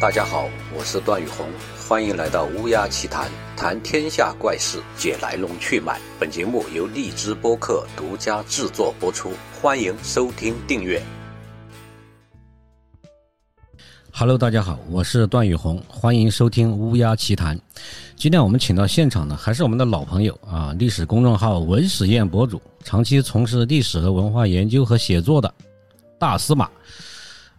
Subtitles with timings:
[0.00, 1.46] 大家好，我是段宇红，
[1.86, 6.00] 欢迎来到乌鸦奇谈，谈天下怪事，解来龙去脉。
[6.18, 11.02] 本节目由荔枝播客独家制作播出，欢迎收听订阅。
[14.20, 17.58] Hello，大家好，我是段宇红，欢迎收听乌鸦奇谈。
[18.16, 25.50] 今天我们请到现场的还是我们的老朋友啊，历史公众号文史验博主，长期从事历史和文化研究和写作的
[26.18, 26.68] 大司马。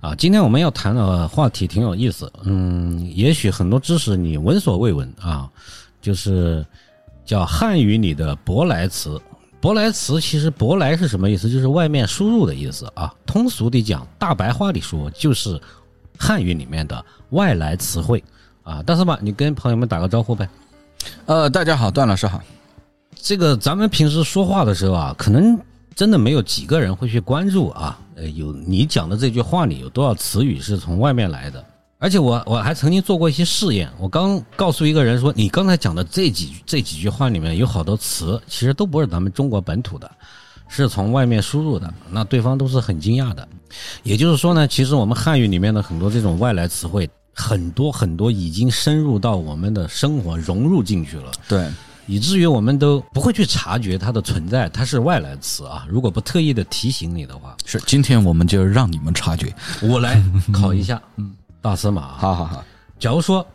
[0.02, 5.50] 啊，今天我们要谈的话题挺有意思，嗯，也许很多知识你闻所未闻啊，
[6.00, 6.64] 就是
[7.26, 9.20] 叫汉语里的舶来词。
[9.60, 11.50] 舶来词其实舶来是什么意思？
[11.50, 13.12] 就是外面输入的意思啊。
[13.26, 15.60] 通俗的讲，大白话里说，就是
[16.22, 18.24] 汉语里面的外来词汇
[18.62, 18.84] 啊。
[18.86, 20.48] 但是吧，你跟朋友们打个招呼呗。
[21.26, 22.40] 呃，大家好，段老师好。
[23.16, 25.60] 这个咱们平时说话的时候啊，可能。
[25.94, 31.64] 真的没有几个人会去关注啊，呃，有你讲的这句话里有多少词语是从外面来的？
[32.00, 40.10] 而且我我还曾经做过一些试验，我刚告诉一个人说，你刚才讲的这几这几句话里面有好多词，其实都不是咱们中国本土的，
[40.70, 43.46] 是从外面输入的，那对方都是很惊讶的。
[44.04, 51.32] 也就是说呢，其实我们汉语里面的很多这种外来词汇，很多很多已经深入到我们的生活，融入进去了。
[51.48, 51.68] 对。
[52.08, 55.86] 以至于我们都不会去察觉它的存在，它是外来词啊。
[55.88, 59.54] 如果不特意的提醒你的话，是今天我们就让你们察觉。
[59.82, 62.66] 我来考一下，嗯，大司马，好好好。
[63.00, 63.46] 假如说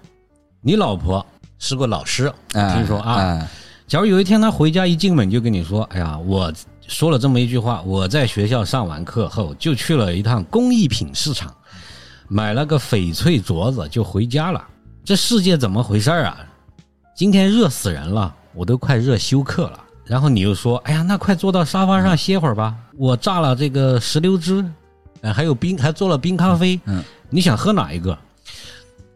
[0.62, 1.26] 你老婆
[1.58, 3.46] 是个老师，听说啊，
[3.86, 6.50] 假如有一天她回家一进门就跟你说：“哎呀，我
[6.88, 11.54] 说了这么一句话，我在学校上完课后就去了一趟工艺品市场，
[12.28, 14.64] 买了个翡翠镯子就回家了。
[15.04, 16.38] 这世界怎么回事啊？”
[17.16, 19.80] 今天热死人了，我都快热休克了。
[20.04, 24.64] 然后你又说：“哎呀，那快坐到沙发上歇会儿吧。”我榨了这个石榴汁，
[25.22, 26.78] 哎，还有冰，还做了冰咖啡。
[26.84, 28.16] 嗯，你想喝哪一个？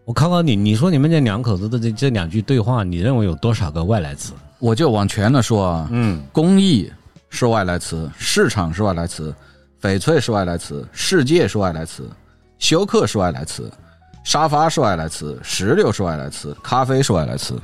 [0.05, 4.33] 我考考你，你说你们这两口子的这这两句对话，你认为有多少个外来词？
[4.59, 5.89] 我就往全了说啊。
[5.93, 6.91] 嗯，工艺
[7.31, 9.35] 是外来词，市场是外来词，
[9.81, 12.07] 翡翠是外来词，世界是外来词，
[12.59, 13.71] 休克是外来词，
[14.25, 17.59] 沙发是外来词，石榴是外来词，咖啡是外来词。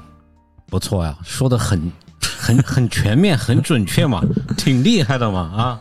[0.68, 4.22] 不错呀，说的很很很全面，很准确嘛，
[4.56, 5.80] 挺厉害的嘛啊。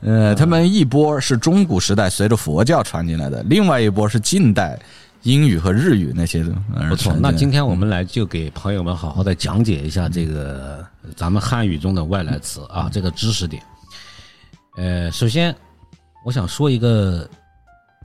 [0.00, 4.78] 呃，他们一波是中古时代随着佛教传进来的，另外一波是近代
[5.22, 6.54] 英语和日语那些的。
[6.88, 10.86] 不错，那今天我们来就给朋友们好好的讲解一下这个
[11.16, 13.62] 咱们汉语中的外来词啊，这个知识点。
[14.76, 15.54] 呃，首先
[16.24, 17.28] 我想说一个。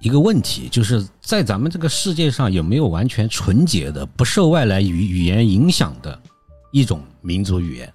[0.01, 6.19] 一个问题就是在咱们这个世界上有没有完全纯洁的、不受外来语语言影响的
[6.73, 7.93] 一种民族语言？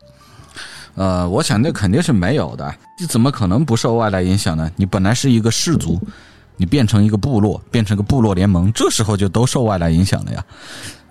[0.95, 2.75] 呃，我想那肯定是没有的。
[2.99, 4.73] 你怎么可能不受外来影响呢？
[4.75, 6.01] 你本来是一个氏族，
[6.59, 10.45] 你变成一个部落，变成个部落联盟，这时候就都受外来影响了呀。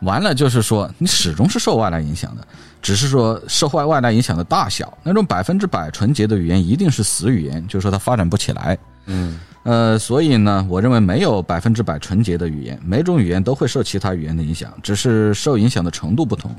[0.01, 2.47] 完了就是说，你始终是受外来影响的，
[2.83, 4.95] 只是说受外外来影响的大小。
[5.01, 8.77] 那种百分之百纯洁的语言一定是死语言，就是说它发展不起来。
[9.07, 9.39] 嗯。
[9.63, 16.55] 呃，所以呢，我认为没有百分之百纯洁的语言，每种语言都会受其他语言的影响，只是受影响的程度不同。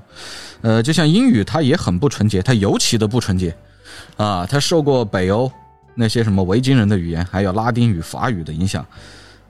[0.61, 3.57] 呃，就像英语，它也很不纯洁，它尤其的不纯洁，
[4.19, 5.51] 啊，它受过北欧
[5.99, 8.87] 那些什么维京人的语言，还有拉丁语、法语的影响。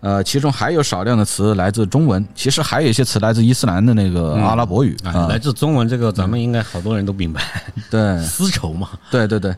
[0.01, 4.97] 呃，其中还有少量的词来自中文，其实还有一些词来自伊斯兰的那个阿拉伯语。
[5.05, 7.43] 啊，来自中文这个，咱们应该好多人都明白。
[7.91, 8.89] 对，丝绸嘛。
[9.11, 9.55] 对对对，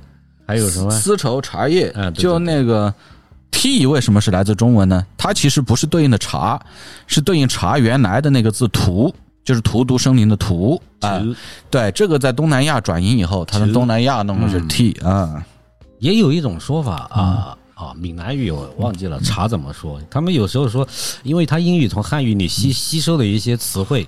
[0.46, 1.94] 还有什么丝绸、茶叶？
[2.14, 2.92] 就那个。
[3.52, 5.04] T 为什么是来自中文呢？
[5.18, 6.58] 它其实不是对应的茶，
[7.08, 9.12] 是对应茶原来的那个字荼，
[9.44, 11.20] 就是荼毒生灵的荼啊。
[11.68, 15.44] 对，这个在东南亚转音以后，它从东南亚弄的是 T 啊。
[16.00, 20.00] 也有一种说法啊啊，闽南语我忘记了，茶怎么说？
[20.10, 20.86] 他们有时候说，
[21.22, 24.06] 因为他英语从汉语里吸吸收的一些词汇，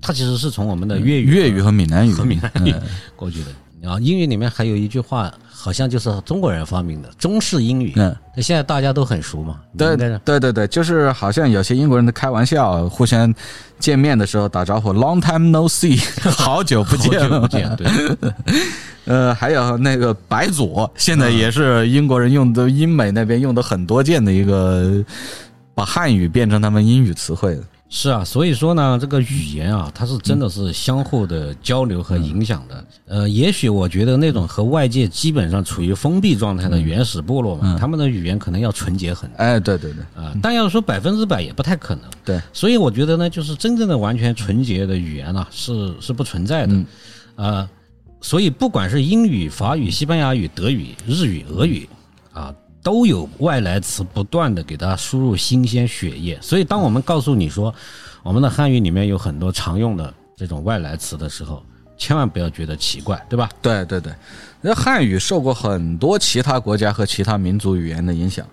[0.00, 2.74] 它其实是从我们的粤语、粤语和闽南语和闽南语
[3.14, 3.90] 过去的。
[3.90, 5.32] 啊英语里面还有一句话。
[5.66, 9.58] 好像就是中国人发明的中式英语，嗯，那现在大家都很熟嘛。
[9.76, 13.34] 对对对对，就是好像有些英国人的开玩笑，互相
[13.80, 17.76] 见面的时候打招呼，Long time no see， 好久不见，好久不见。
[17.76, 18.32] 对，
[19.06, 25.04] 呃，还有那个白左，现在也是英国人用的，英美那边用的很多见的一个，
[25.74, 27.58] 把汉语变成他们英语词汇。
[27.88, 32.84] 是啊，所以说呢，这个语言啊，它是真的是相互的交流和影响的。
[33.06, 39.36] 呃，也许我觉得那种和外界基本上处于封闭状态的原始部落嘛，他们的语言可能要纯洁很多。
[39.36, 42.04] 哎，对对对，啊，但要说百分之百也不太可能。
[42.24, 46.84] 对，所以我觉得呢，就是真正的完全纯洁的语言呢，是是不存在的。
[47.36, 47.68] 呃，
[48.20, 51.88] 所以不管是英语、法语、西班牙语、德语、日语、俄语
[52.32, 52.52] 啊，
[52.86, 56.38] 都有外来词不断的给它输入新鲜血液。
[56.40, 57.74] 所以当我们告诉你说
[58.22, 61.60] 我们的汉语里面有很多常用的这种外来词的时候，
[61.98, 63.50] 千万不要觉得奇怪，对吧？
[63.60, 64.12] 对对对，
[64.60, 68.46] 那汉语受过很多其他国家和其他民族语言的影响。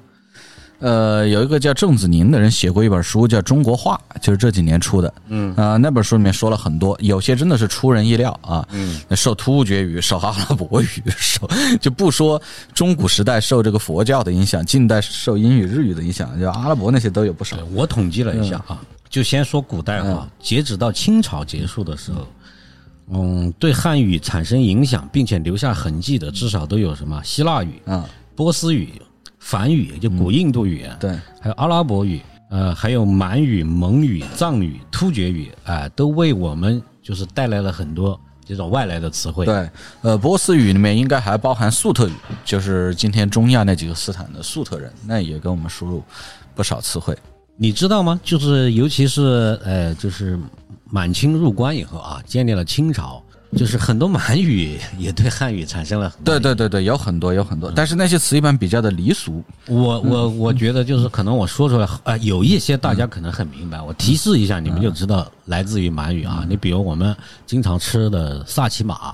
[0.79, 5.13] 呃，有一个叫郑子宁的人写过一本书，叫《中国话》，就是这几年出的。
[5.27, 8.67] 嗯啊、那本书里面说了很多，有些真的是出人意料啊。
[8.71, 10.87] 嗯，受突厥语、受阿拉伯语、
[11.17, 11.49] 受
[11.79, 12.41] 就不说
[12.73, 17.57] 中古时代受这个佛教的影响，近代受英语、日语的影响，就阿拉伯那些都有不少。
[17.73, 22.27] 我统计了一下啊，就先说古代啊，截止到清朝结束的时候，
[23.11, 28.05] 嗯，对汉语产生影响并且留下痕迹的，至少都有什么希腊语、啊，
[28.35, 29.01] 波斯语、
[29.43, 31.11] 梵语，就古印度语言，对，
[31.41, 39.45] 还有阿拉伯语，呃，还有满语、蒙语、藏语、突厥语，哎、都为我们就是带来了很多这种外来的词汇。
[39.45, 39.69] 对，
[40.01, 42.13] 呃，波斯语里面应该还包含粟特语，
[42.45, 46.01] 就是今天中亚那几个斯坦的粟特人，那也给我们输入
[46.55, 47.15] 不少词汇。
[47.57, 48.19] 你知道吗？
[48.23, 50.39] 就是尤其是呃，就是
[50.89, 53.21] 满清入关以后啊，建立了清朝，
[53.55, 56.11] 就是很多满语也对汉语产生了。
[56.23, 59.43] 对对对对，有很多有很多，但是那些词一般比较的离俗。
[59.67, 66.45] 我我我觉得就是可能我说出来，呃，有一些大家可能很明白，我提示一下，你们就知道来自于满语啊。
[66.47, 67.15] 你比如我们
[67.45, 69.13] 经常吃的萨其马，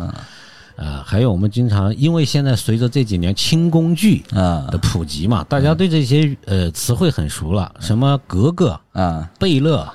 [0.75, 9.87] 呃，还有我们经常因为现在随着这几年轻工具啊的普及嘛，大家对这些呃词汇很熟了，什么格格、啊贝勒、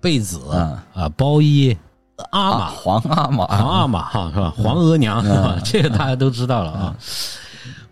[0.00, 1.76] 贝子啊啊、包衣、
[2.30, 4.50] 阿玛、皇阿玛，皇阿玛哈是吧？
[4.56, 5.58] 皇额娘是吧？
[5.64, 6.96] 这个大家都知道了啊。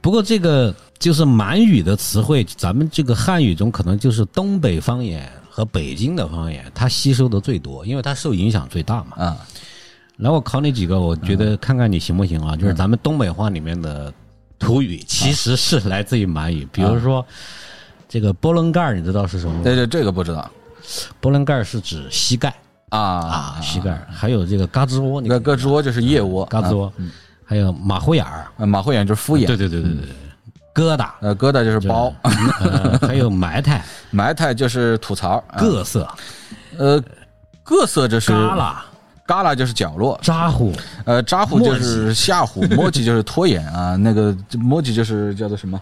[0.00, 9.16] 不过这个就是满语的词汇，咱们这个汉语中可能就是东北方言和北京的方言，它吸收的最多，因为它受影响最大嘛。
[9.16, 9.36] 啊
[10.16, 12.54] 来，我考你几个，我觉得看看你行不行啊？
[12.54, 14.12] 就是咱们东北话里面的
[14.58, 17.24] 土语，其实是来自于满语，比如说
[18.06, 19.60] 这个波棱盖，你知道是什么吗？
[19.64, 20.50] 对对，这个不知道
[21.20, 22.54] 波棱盖是指膝盖
[22.90, 26.92] 啊啊，膝盖，还有这个嘎吱窝，你那个胳肢窝就是腋窝，嘎吱窝，
[27.44, 35.58] 还有马虎眼儿，啊马虎眼就是敷衍，对对对对对，疙瘩，呃，疙瘩就是包，呃， 还有埋汰、埋汰就是吐槽，啊。
[35.58, 36.08] 各色、
[36.78, 37.02] 呃，
[37.62, 38.74] 各色这是旮旯、
[39.26, 40.72] 旮旯就是角落，咋呼、
[41.04, 45.80] 呃，扎呼就是吓唬，磨叽就是拖延啊，那个磨叽就是叫做什么？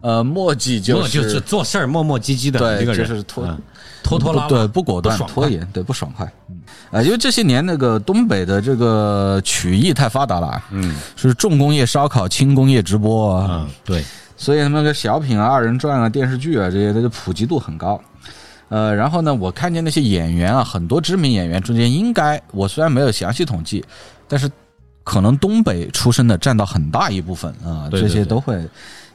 [0.00, 3.58] 呃，磨叽就是做事儿磨磨唧唧的对一个人，就是拖嗯
[4.02, 6.26] 拖拖拉拉，对，不果断，拖延，对，不爽快。
[6.48, 6.56] 嗯，
[6.90, 14.02] 啊，因为这些年那个东北的这个曲艺太发达了，嗯是重工业烧烤、轻工业直播啊，嗯，对，
[14.36, 18.00] 所以他们那个小品啊、二人转啊、电视剧啊这些，它的普及度很高。
[18.70, 23.84] 呃，然后呢，我看见那些演员啊，很多知名演员中间，应该我虽然没有详细统计，
[24.26, 24.50] 但是
[25.04, 28.64] 可能东北出身的占到很大一部分啊，这对对对些都会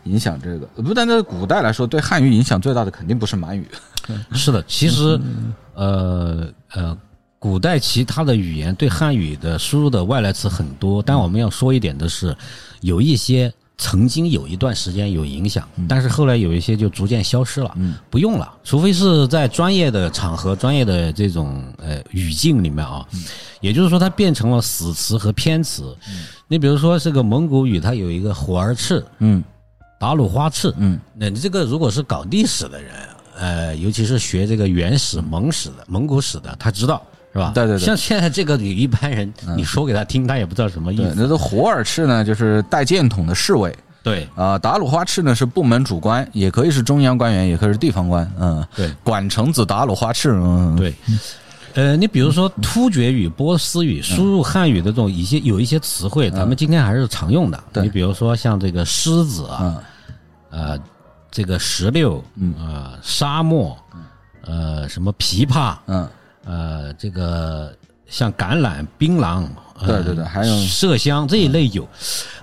[0.06, 0.66] 影响这个。
[0.81, 3.68] 不单在古代来说，对汉语影响最大的肯定不是满语，
[4.34, 5.19] 是的，其实，
[5.74, 6.98] 呃呃，
[7.38, 12.36] 古代其他的语言对汉语的输入的外来词很多，但我们要说一点的是，
[12.81, 17.75] 有一些曾经有一段时间有影响，但是后来有一些就逐渐消失了，
[18.10, 23.06] 不用了，除非是在专业的场合、专业的这种呃语境里面啊，
[23.60, 25.96] 也就是说它变成了死词和偏词。
[26.48, 29.44] 你比如说这个蒙古语，它有一个火儿赤、嗯
[29.98, 31.00] 达鲁花赤，嗯。
[31.14, 32.94] 那你这个如果是搞历史的人，
[33.38, 37.02] 呃，尤其是学这个原始蒙史的、蒙古史的，他知道
[37.34, 37.52] 是吧？
[37.54, 37.86] 对对对。
[37.86, 41.14] 像现在这个一般人，你说给他听，他也不知道什么意，思。
[41.16, 43.75] 那个火耳赤呢，就是带箭筒的侍卫。
[44.04, 44.28] 对。
[44.36, 48.90] 啊、达鲁花赤呢是部门主官，也可以是中央官员，也可以是地方官，嗯，对。
[49.04, 50.94] 管城子达鲁花赤，嗯，对。
[51.75, 57.62] 呃，你比如说突厥语、波斯语输入汉语的这种一些有一些词汇，咱们今天还是常用的。
[57.74, 59.84] 你比如说像这个狮子啊，嗯。
[60.51, 60.79] 呃，
[61.29, 63.77] 这个石榴，嗯，呃，沙漠，
[64.44, 66.08] 呃，什么琵琶，嗯。
[66.46, 67.75] 呃，这个
[68.08, 69.46] 像橄榄、槟榔，
[69.80, 71.88] 呃、对对对还有麝香这一类有，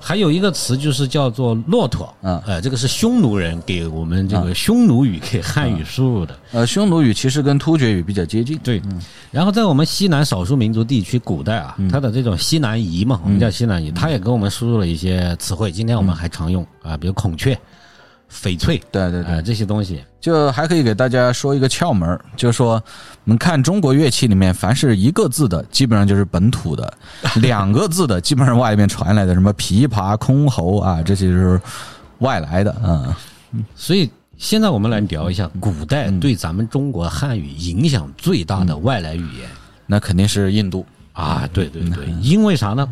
[0.00, 8.82] 还有一个词就是叫做骆驼，嗯呃，这个是匈奴人给我们这个匈奴语给汉语输入的，呃，匈奴语其实跟突厥语比较接近，对。
[9.30, 17.58] 然后在我们西南少数民族地区，古代啊，它的这种西南夷嘛，我们叫西南夷，它也给我们输入了一些词汇，今天我们还常用啊，比如孔雀、
[18.32, 19.32] 翡翠，对对对。
[19.32, 22.82] 呃，这些东西，就还可以给大家说一个窍门儿，就是说，
[23.24, 26.90] 我们看中国乐器里面，凡是一个字的，基本上就是本土的；
[27.40, 31.60] 两个字的，基本上外面传来的，什么琵琶、箜篌啊，这些就是
[32.18, 33.16] 外来的啊。
[33.76, 39.48] 所以现在我们来聊一下古代对咱们中国汉语影响最大的外来语言。
[39.86, 42.88] 那肯定是印度，啊，对对对，因为啥呢？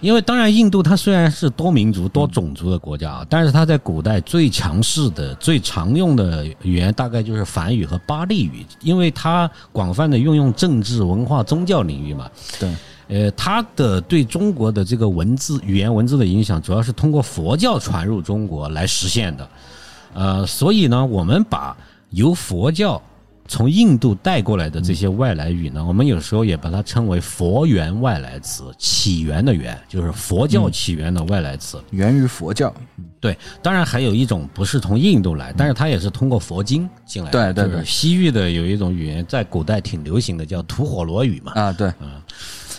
[0.00, 12.30] 因为当然，印度它虽然是多民族、多种族的国家啊，但是它在古代最强势的、最常用的语言大概就是梵语和巴利语，因为它广泛的运用政治、文化、宗教领域嘛。
[12.60, 12.74] 对，
[13.08, 19.48] 呃，它的对中国的这个文字、语言文字的影响，主要是通过佛教传入中国来实现的。
[20.12, 21.74] 呃，所以呢，我们把
[22.10, 23.00] 由佛教
[23.46, 31.82] 从印度带过来的这些外来语呢，我们有时候也把它称为佛源外来词，起源的源就是佛教起源的外来词。
[31.90, 32.72] 源于佛教。
[33.20, 37.52] 对，当然还有一种不是从印度来，但是它也是通过佛经进来的。
[37.54, 41.52] 对对对西域的有一种语言，在古代挺流行的，叫吐火罗语嘛。
[41.54, 41.88] 啊，对，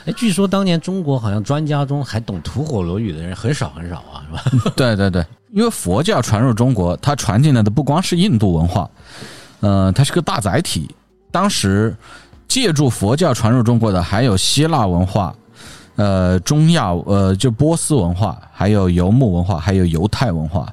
[0.05, 4.72] 哎，据说当年中国好像专家中还懂吐火罗语的人很少很少啊，是吧？
[4.77, 8.88] 对对对，因为佛教传入中国，它传进来的不光是印度文化，
[9.65, 10.93] 呃，它是个大载体。
[11.31, 11.95] 当时
[12.48, 15.36] 借助佛教传入中国的还有希腊文化，
[15.95, 20.72] 呃，中亚呃就波斯文化，还有游牧文化，还有犹太文化，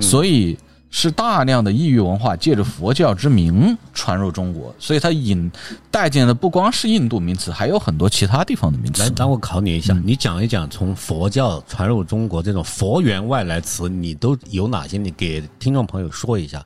[0.00, 0.58] 所以
[0.90, 5.50] 是大量的异域文化借着佛教之名传入中国，所以它引
[5.90, 9.12] 带进的不光是印度名词，还有很多其他地方的名词来，。
[9.16, 14.98] 让我考你一下，你讲一讲从佛教传入中国这种佛源外来词，你都有哪些？
[14.98, 16.62] 你给听众朋友说一下，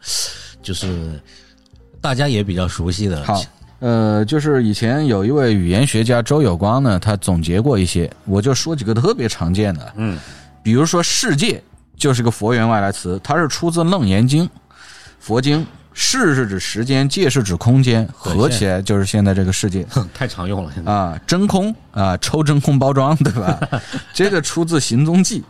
[0.63, 1.21] 就是
[2.07, 3.21] 大家也比较熟悉的。
[3.25, 3.43] 好，
[3.81, 10.17] 呃，就是以前有一位语言学家周有光呢，他总结过一些，我就说几个特别常见的，嗯，
[10.63, 11.61] 比如说“世界”
[11.99, 14.47] 就是个佛缘外来词，它是出自《楞严经》，
[15.19, 15.67] 佛经。
[15.99, 20.71] 世是指时间，界是指空间，合起来就是现在这个世界哼 太常用了。
[20.75, 21.19] 现在啊。
[21.27, 23.59] 真空啊，抽真空包装，对吧？
[24.13, 25.41] 这个出自《行踪记》，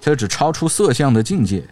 [0.00, 1.62] 它指超出色相的境界。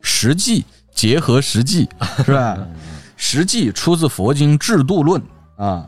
[0.00, 1.86] 实际结合实际，
[2.24, 2.56] 是吧？
[3.20, 5.20] 实际出自佛经《制度论》
[5.62, 5.86] 啊，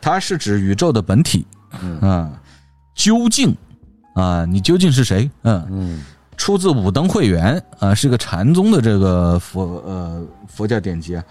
[0.00, 1.44] 它是指宇宙的本体。
[2.00, 2.30] 啊，
[2.94, 3.54] 究竟
[4.14, 5.28] 啊，你究竟是谁？
[5.42, 6.04] 嗯嗯，
[6.36, 11.22] 出自《五灯会元》啊，是个禅宗的这个佛呃佛教典籍啊，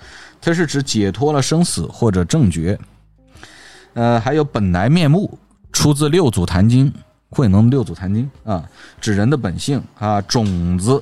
[0.42, 2.78] 它是指解脱了生死或者正觉。
[3.94, 5.40] 呃，还有本来面目，
[5.72, 6.92] 出自《六祖坛经》，
[7.30, 8.64] 慧能《六祖坛经》啊，
[9.00, 11.02] 指人的本性啊，种子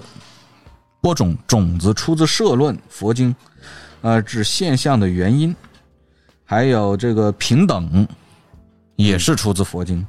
[1.01, 3.35] 播种种子出自《社论》佛经，
[4.05, 5.55] 呃，指现象的原因。
[6.43, 8.07] 还有这个平等，
[8.95, 10.05] 也是出自佛经。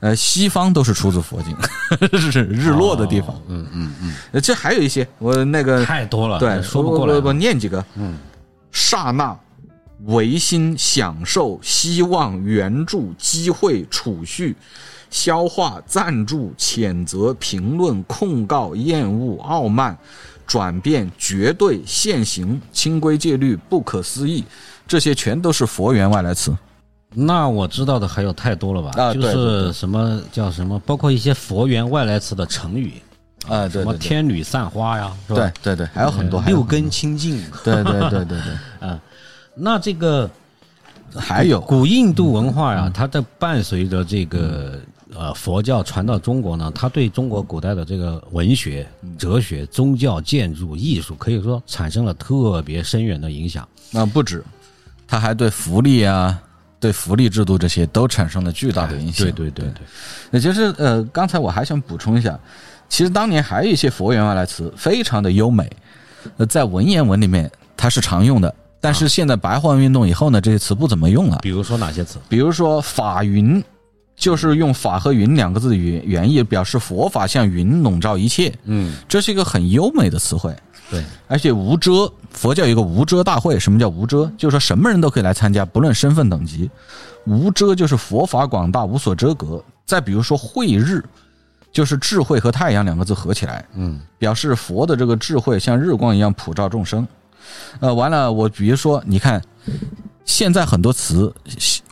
[0.00, 1.56] 呃，西方都是出自佛经，
[2.18, 3.40] 是日落的地方。
[3.46, 7.84] 嗯嗯嗯，呃这还有一些，我那个太多了，对说不过来我念几个。
[7.94, 8.18] 嗯，
[8.72, 9.38] 刹那、
[10.06, 14.56] 唯心、享受、希望、援助、机会、储蓄、
[15.10, 19.96] 消化、赞助、谴责、评论、控告、厌恶、傲慢、
[20.48, 24.42] 转变、绝对、现行、清规戒律、不可思议，
[24.86, 26.56] 这些全都是佛缘外来词。
[27.14, 29.12] 那我知道的还有太多了吧？
[29.12, 32.94] 就是什么叫什么，包括一些佛缘外来词的成语
[33.46, 35.52] 啊对什么天女散花呀，是吧？
[35.62, 37.42] 对对对，还有很多，六根清净。
[37.62, 38.98] 对对对对对，啊，
[39.54, 40.30] 那这个
[41.14, 44.78] 还有古印度文化呀，它的伴随着这个
[45.14, 48.86] 呃佛教传到中国呢，它对中国古代的这个文学、
[49.16, 53.66] 哲学、宗教、建筑、艺术，可以说产生了特别深远的影响。
[53.90, 54.44] 那，不止，
[55.06, 56.38] 它还对福利啊、
[56.78, 59.26] 对福利制度这些都产生了巨大的影响。
[59.26, 59.82] 对对对对，
[60.30, 62.38] 那其实呃，刚才我还想补充一下，
[62.88, 65.70] 其实当年还有一些佛源外来词非常的优美，
[66.36, 71.38] 呃，在文言文里面它是常用的，但是现在白话文运动以后呢，这些词不怎么用了。
[71.42, 72.18] 比如说哪些词？
[72.28, 73.62] 比如说“法云”，
[74.18, 80.54] 就是用“法”和“云”两个字的原原意，表示佛法像云笼罩一切，嗯，这是一个很优美的词汇。
[80.90, 83.58] 对，而且无遮，佛教有一个无遮大会。
[83.60, 84.30] 什么叫无遮？
[84.36, 86.68] 就是说什么人都可以来参加，不论身份等级。
[87.26, 89.62] 无遮就是佛法广大，无所遮隔。
[89.84, 91.04] 再比如说慧日，
[91.70, 97.06] 就是智慧和太阳两个字合起来，嗯，表示佛的这个智慧像日光一样普照众生。
[97.80, 99.42] 呃，完了，我比如说，你看，
[100.24, 101.32] 现在很多词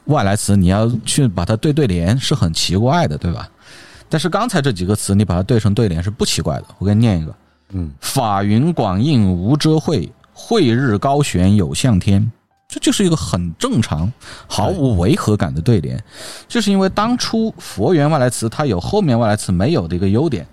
[0.06, 3.48] 外来词，你要去把它对对联是很奇怪的，对吧？
[4.08, 6.64] 但是刚才这几个词，你把它对成对联是不奇怪的。
[6.78, 7.34] 我给你念一个。
[7.70, 12.30] 嗯，法云广映无遮晦，慧日高悬有向天。
[12.68, 14.12] 这就是一个很正常、
[14.48, 16.02] 毫无违和感的对联，
[16.48, 20.46] 就是因为当初佛缘外来词它有后面外来词没有的一个优点。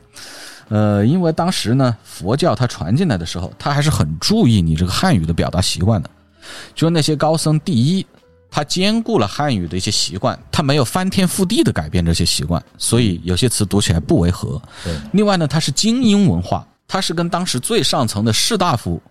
[0.69, 6.09] 呃，因为当时呢，佛教它传进来的时候，它还是很注意你这个汉语的表达习惯的。
[6.73, 8.05] 就是那些高僧，第一，
[8.55, 14.61] 他兼顾了汉语的一些习惯，它没有翻天覆地的改变这些习惯，所以有些词读起来不违和。
[14.83, 19.01] 对，另外呢，它是精英文化，它是跟当时最上层的士大夫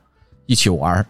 [0.47, 1.05] 一起玩儿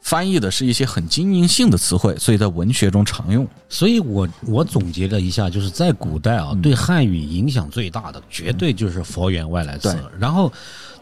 [0.00, 3.46] 翻译的是一些很精英性的词汇，所以在文学中常用。
[3.68, 9.96] 所以我我总结了一下，就是在古代啊，对汉语影响最大的，绝对就是佛源外来词。
[10.18, 10.52] 然后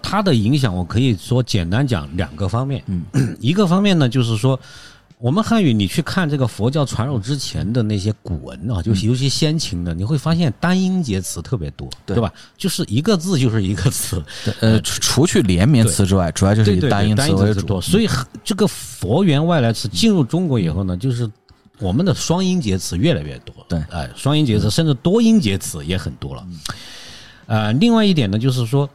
[0.03, 2.85] 它的影响，我可以说简单讲两个方面。
[2.85, 3.03] 嗯，
[3.41, 4.61] 一个方面呢，就是说。
[5.19, 12.31] 我们汉语，你去看这个佛教传入之前的那些古文啊，就是尤其先秦的，你会发现单音节词特别多，对吧？
[12.59, 14.23] 就是一个字就是一个词，
[14.61, 17.81] 呃，除去连绵词之外，主要就是以单音词为主。
[17.81, 18.07] 所以
[18.45, 21.31] 这个佛源外来词进入中国以后呢，就是
[21.79, 26.47] 我们的双音节词越来越多，对，哎，双音节词甚至多音节词也很多了。
[27.47, 28.89] 呃，另外一点呢，就是说。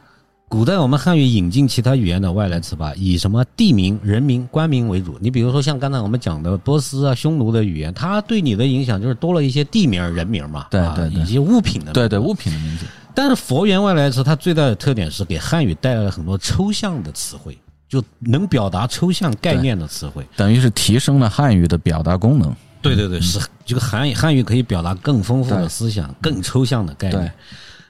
[0.52, 5.16] 古代我们汉语引进其他语言的外来词吧，以什么地名、人名、官名为主。
[5.18, 12.84] 你比如说像刚才我们讲的波斯啊、匈奴的语言，它对你的影响就是多了一些地名、人名嘛，对对，以及物品的，对对物品的名字。
[13.14, 17.56] 但是佛源外来词它最大的特点是给汉语带来了很多抽象的词汇，
[17.88, 22.54] 就能表达抽象概念的词汇，等于是提升了汉语的表达功能。
[22.82, 27.32] 对对对，是这个汉语汉语可以表达更丰富的思想、更抽象的概念。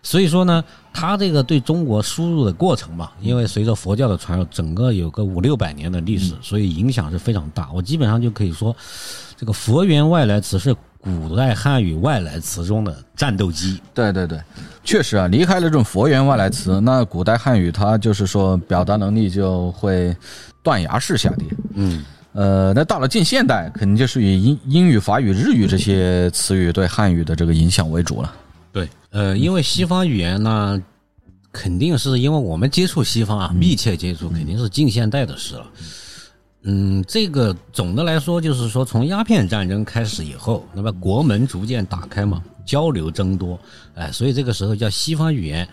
[0.02, 7.70] 所以说呢，它这个对中国输入的过程嘛，因为随着佛教的传入，整个有个五六百年的历史，所以影响是非常大。
[7.72, 8.74] 我基本上就可以说，
[9.36, 13.80] 这个佛缘外来词是古代汉语外来词中的战斗机。
[13.94, 14.40] 对对对，
[14.82, 20.16] 确实啊，离开了这种佛缘外来词，那古代汉语它就是说表达能力就会
[20.64, 21.46] 断崖式下跌。
[21.74, 28.34] 嗯，呃，那到了近现代，肯定就是以英英语、法语、日语这些词语对汉语的这个影响为主了。
[28.72, 30.82] 对，呃，因为西方语言呢，
[31.52, 35.66] 肯定是因为我们接触西方啊，密切接触，肯定是近现代的事了。
[36.62, 43.58] 嗯，这个总的来说就是说，从鸦片战争开始以后，那么国门逐渐打开嘛，交流增多，
[43.94, 45.68] 哎，所以这个时候叫西方语言。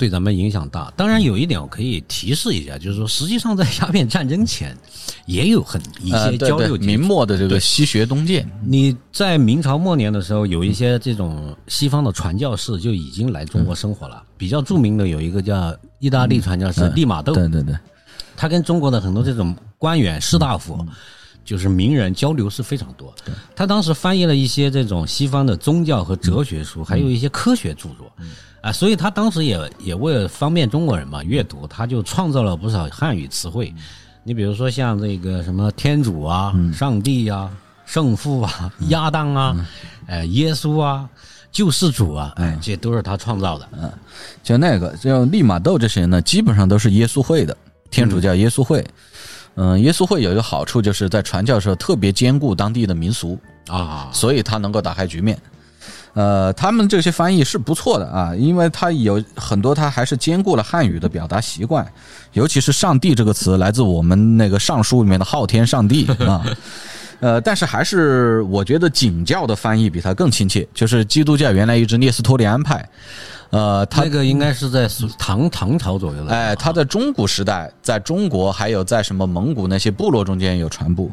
[0.00, 4.74] 对咱们影响大，当然有一点我可以提示一下，就是说，实际上在鸦片战争前，
[5.26, 6.74] 也有很一些交流。
[6.78, 14.22] 明末的这个西学东渐，你在明朝末年的时候，有一些这种西方的传教士就已经来中国生活了。
[14.38, 17.76] 比较著名的有一个叫意大利传教士利玛窦，对对对，
[18.34, 20.82] 他跟中国的很多这种官员士大夫，
[21.44, 23.14] 就是名人交流是非常多。
[23.54, 28.10] 他当时翻译了一些这种西方的宗教和哲学书，还有一些科学著作。
[28.62, 33.74] 啊，所以他当时也也为了方便中国人嘛阅读，他就创造了不少汉语词汇。
[34.22, 37.50] 你比如说像这个什么天主啊、上帝啊、
[37.86, 39.66] 圣父啊、亚当啊、
[40.06, 41.08] 哎耶稣啊、
[41.50, 43.66] 救世主啊，哎，这都是他创造的。
[43.80, 43.90] 嗯，
[44.42, 47.56] 就那个叫利玛窦这些人呢，基本上都是耶稣会的，
[47.90, 48.84] 天主教耶稣会。
[49.56, 55.36] 嗯，耶稣会有一个好处，就是在传教时候特别兼顾当地的民俗啊，所以他能够打开局面。
[56.12, 61.86] 呃，他们这些翻译是不错的啊，因为它有很多，它还是兼顾了汉语的表达习惯，
[62.32, 66.44] 尤其是“上帝”这个词来自我们那个《尚书》里面的昊天上帝 啊。
[67.20, 72.88] 呃，但是还是我觉得景教的翻译比它更亲切，就是基督教原来一支聂斯托利安派，
[73.50, 76.32] 呃，他那个应该是在唐唐朝左右的。
[76.32, 81.08] 哎，他在中古时代，在中国还有在什么蒙古那些部落中间有传播，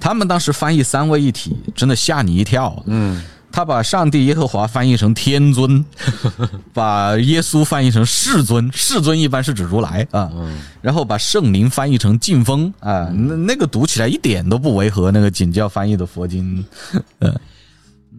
[0.00, 2.82] 他们当时翻译三位一体，真的吓你一跳。
[2.86, 3.22] 嗯。
[3.54, 5.84] 他把上帝耶和华翻译成天尊，
[6.74, 10.28] 把耶稣翻译成世尊，世尊一般是指如来啊，
[10.82, 16.64] 然后把圣灵翻译成劲风啊，那那个读起来一点都不违和那个景教翻译的佛经，
[17.20, 17.32] 呃，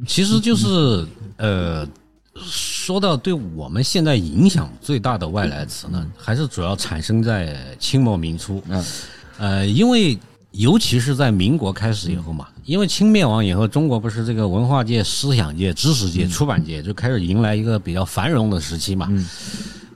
[0.07, 1.85] 其实就是呃，
[2.41, 8.85] 说到对我们现在影响最大的外来词呢，还是主要产生在清末民初，嗯，
[9.37, 10.17] 呃，因为。
[10.57, 19.11] 尤其是在民国开始以后嘛，因为清灭亡以后，中国不是这个文化界、思想界、知识界、出版界就开始迎来一个比较繁荣的时期嘛，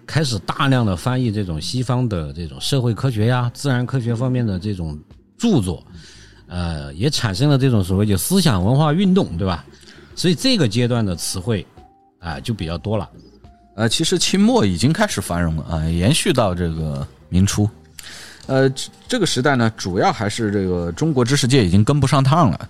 [0.05, 4.99] 开始大量的翻译这种西方的这种社会科学呀、自然科学方面的这种
[5.37, 5.85] 著作，
[6.47, 9.63] 呃，也产生了这种所谓的思想文化运动，对吧？
[10.15, 11.65] 所以这个阶段的词汇
[12.19, 13.09] 啊就比较多了。
[13.75, 17.69] 呃，其实清末已经开始繁荣了啊，延续到这个明初。
[18.49, 18.67] 呃，
[19.07, 22.67] 这个时代呢，主要还是这个中国知识界已经跟不上趟了，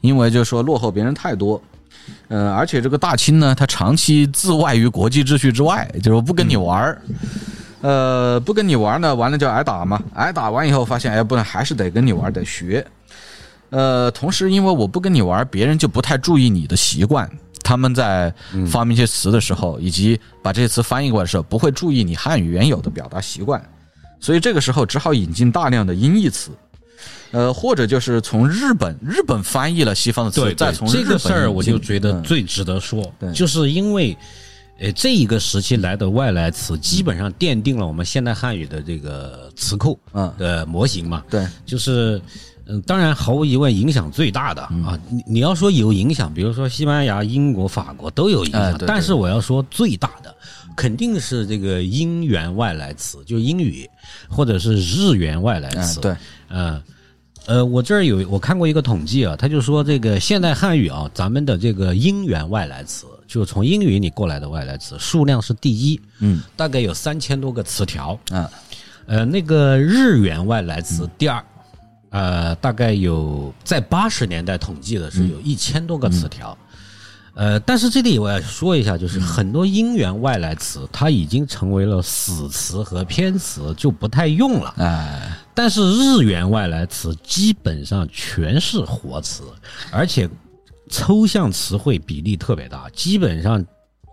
[0.00, 1.62] 因为就说落后别人太多，
[2.28, 7.02] 呃，而且这个大清呢，它长期自外于国际秩序之外，就是不跟你玩儿，
[7.82, 12.82] 呃，不跟你玩呢，完了就挨打嘛，挨打完以后发现，哎，不能，还是得跟你玩，得学，
[13.68, 17.30] 呃，同时因为我不跟你玩，别人就不太注意你的习惯，
[17.62, 18.32] 他们在
[18.66, 23.62] 发明一些词的时候，以及把这些词翻译过来的时候，不会注意你汉语原有的表达习惯。
[24.22, 26.52] 所以这个时候只好引进大量的音译词，
[27.32, 34.16] 呃，或者就是从日本日本翻译了西方的词，再从这个事儿我就觉得最值得说，就是因为，
[34.78, 39.98] 呃，这一个时期来的外来词，基本上奠定了我们现代汉语的这个词库
[40.38, 41.24] 的模型嘛。
[41.28, 42.22] 对，就是
[42.66, 44.84] 嗯，当然毫无疑问影响最大的嗯。
[44.84, 50.32] 啊，你你要说有影响，比如说西班牙、英国、法国都有影响，但是我要说最大的
[50.76, 53.88] 肯定是这个英元外来词，就英语
[54.28, 56.00] 或者是日元外来词。
[56.00, 56.16] 嗯对，
[56.48, 56.82] 嗯，
[57.46, 68.18] 呃，我这儿有我看过一个统计啊，他就说这个现代汉语啊，咱们的这个英元外来词，就是从英语里过来的外来词数量是第一，嗯大概有三千多个词条。
[68.30, 68.50] 啊
[69.06, 71.44] 呃，那个日元外来词第二，
[72.10, 76.56] 呃，大概有在八十年代统计的是有一千多个词条。
[77.34, 84.74] 呃，但是这里我要说一下，就是很多英原外来词，它已经成为了死词和偏词，就不太用了。
[84.76, 89.44] 哎但是日元外来词基本上全是活词，
[89.90, 90.28] 而且
[90.88, 93.64] 抽象词汇比例特别大，基本上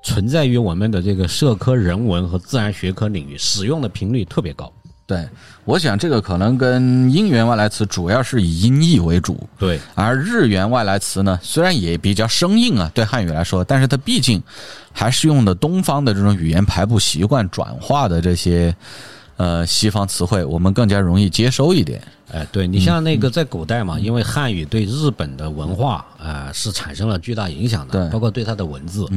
[0.04, 4.72] 存在于我们的这个社科、人文和自然学科领域，使用的频率特别高。
[5.10, 5.28] 对，
[5.66, 14.40] 我想这个可能跟英元外来词主要是以音译为主，对，而日元外来词呢，虽然也比较生硬啊，对汉语来说，但是它毕竟
[14.94, 18.72] 还是用的东方的这种语言排布习惯转化的这些
[19.38, 22.00] 呃西方词汇，我们更加容易接收一点。
[22.32, 29.08] 哎，对你像那个在古代嘛，因为汉语对日本的文化啊、呃是产生了巨大影响的，对包括对它的文字。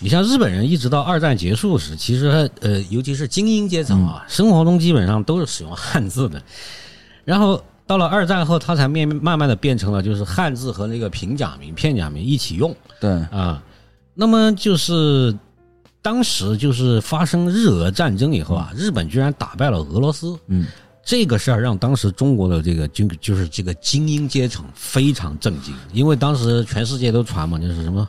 [0.00, 6.40] 你像日本人一直到二战结束时，其实呃，尤其是精英阶层啊，生活中基本上都是使用汉字的。
[7.24, 13.62] 然后到了二战后，他才面慢慢的变成了就是汉字和那个平假名、片假名一起用对，啊。
[14.14, 15.36] 那么就是
[16.00, 20.38] 当时就是发生日俄战争以后啊，日本居然打败了俄罗斯。
[20.46, 20.66] 嗯，
[21.04, 28.08] 这个事儿让当时中国的这个就就是这个精英阶层非常震惊，因为当时全世界都传嘛，就是什么。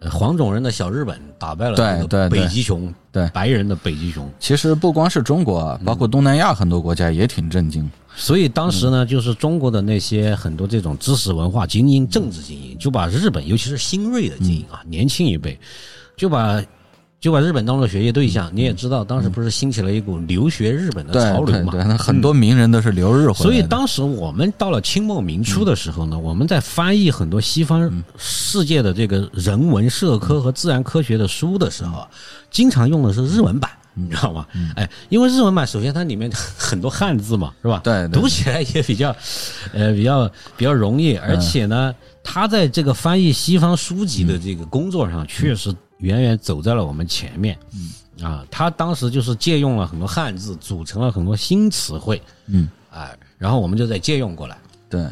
[0.00, 2.40] 呃黄种人的小日本打败了对对对。
[2.40, 3.28] 北极熊，对。
[3.30, 7.88] 白人的北极熊，其实不光是中国啊，包括东南亚很多国家也挺震惊。
[8.14, 15.58] 所以当时呢，就是中国的那些很多这种知识文化精英、政治精英，就把日本，尤其是新锐的精英啊，年轻一辈，
[16.16, 16.62] 就把
[17.26, 18.48] 就把日本当做学习对象。
[18.54, 21.72] 你也知道，当时不是兴起了一股留学日本的潮流嘛？
[21.72, 23.42] 对对，那很多名人都是留日回来的。
[23.42, 32.08] 所以当时我们到了清末明初的时候呢，我们在翻译很多西方世界的这个人文社科和自然科学的书的时候啊，
[32.48, 33.68] 经常用的是日文版。
[33.98, 34.46] 你知道吗？
[34.76, 37.80] 哎，因为日文版首先它里面 很多汉字嘛，是吧？
[37.82, 39.16] 对对读起来也比较，
[39.72, 47.58] 呃，比较比较容易，而且呢，他在这个翻译西方书籍的这个工作上，确实远远走在了我们前面。
[47.74, 52.20] 嗯，啊，他当时就是借用了很多汉字，组成了很多新词汇。
[52.46, 54.56] 嗯，啊，然后我们就再借用过来。
[54.88, 55.06] 对，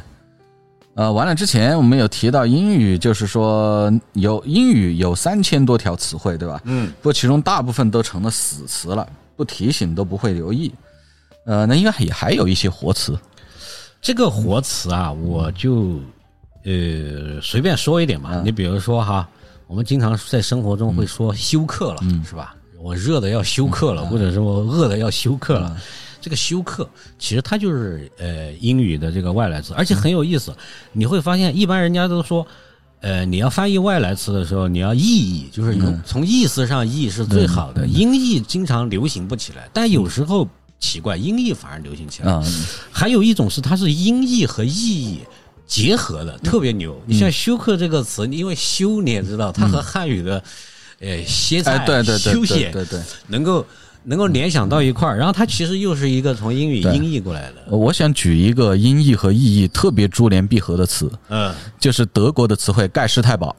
[0.94, 6.61] 呃，完了之前我们有提到英语，就是说有英语有三千多条词汇，对吧？
[6.64, 10.73] 嗯，不过其中大部分都成了死词了，不提醒都不会留意。
[11.47, 13.18] 呃，那应该也还有一些活词。
[14.01, 15.99] 这个活词啊，我就
[16.64, 18.40] 呃随便说一点嘛。
[18.44, 19.29] 你比如说哈，
[19.74, 22.54] 我们经常在生活中会说休克了，是吧？
[22.80, 25.76] 我热的要休克了，或者是我饿的要休克了。
[26.20, 30.54] 这个休克其实它就是呃英语的这个外来词，而且很有意思。
[30.92, 32.46] 你会发现，一般人家都说。
[33.00, 37.84] 呃，你要翻译外来词的时候，你要意译，就是用从意思上译是最好的。
[37.84, 42.32] 音译经常流行不起来，但有时候奇怪，音译反而流行起来。
[42.32, 42.42] 啊、
[42.92, 45.20] 还有一种是它是音译和意译
[45.66, 47.00] 结合的，特别牛。
[47.07, 50.42] 你像休克这个词，因为休你也知道，它和汉语的
[51.00, 53.00] 呃歇菜、哎，对对对对休息对对。
[53.29, 53.66] 能够
[54.05, 57.77] 能够联想到一块儿，然后它其实又是一个从英语音译过来的。
[57.77, 63.57] 我想举一个音译和意译特别珠联璧合的词，嗯，就是德国的词汇盖世太保。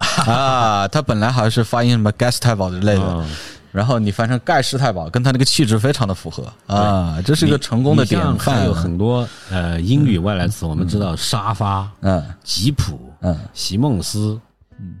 [0.26, 3.30] 啊，它本来好像是发音什么盖世太保之类的，嗯
[3.72, 6.52] 然后你翻成盖世太保，跟他那个气质非常的符合。
[6.66, 8.56] 啊，这是一个成功的典范。
[8.56, 12.24] 还有很多呃英语外来词，我们知道沙发、嗯。
[12.42, 13.36] 吉普、嗯。
[13.54, 14.40] 席梦思、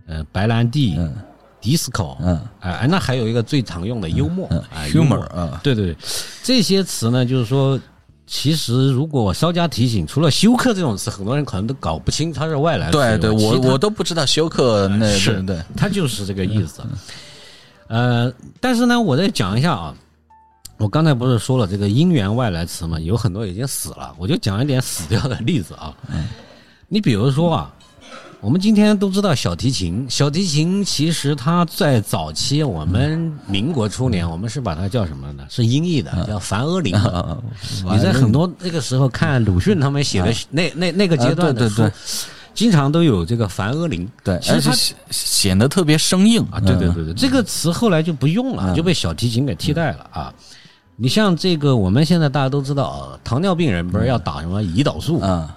[0.06, 1.14] 呃白兰地、嗯。
[1.60, 2.40] disco，嗯。
[2.60, 5.96] 哎，那还有一个最常用的幽默嗯啊，humor 啊，对对对，
[6.42, 7.78] 这些词呢，就是说，
[8.26, 12.92] 其实如果我稍加提醒，除了休克这种词，很多人可能都搞不清它是外来词。
[12.92, 15.06] 对对，我我都不知道休克那
[15.44, 16.82] 对，它就是这个意思。
[17.90, 19.94] 呃，但是呢，我再讲一下啊，
[20.78, 25.92] 我刚才不是说了这个因缘外来词嘛，有很多已经死了，我就讲一点死掉的例子啊。
[26.86, 27.74] 你比如说啊，
[28.40, 35.44] 我们今天都知道小提琴，小提琴其实它在早期我们民国初年，我们是把它叫什么呢？
[35.50, 36.94] 是音译的，叫梵阿林。
[36.94, 37.36] 啊，
[37.92, 41.92] 你在很多那个时候看鲁迅他们写的那那那个阶段的书啊对对对，
[42.54, 44.08] 经常都有这个凡阿林。
[44.22, 50.34] 对，其实它而且显显得特别生硬啊，对对嗯对对，这个词后来就不用了，嗯就被小提琴给替代了啊。
[50.96, 55.20] 你像这个，我们现在大家都知道啊，糖尿病人不是要打什么胰岛素？
[55.22, 55.48] 嗯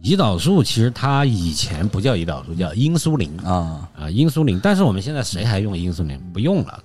[0.00, 4.60] 胰岛素其实它以前不叫胰岛素，叫英苏林啊啊，英苏林。
[4.60, 6.16] 但是我们现在谁还用英苏林？
[6.32, 6.80] 不用了。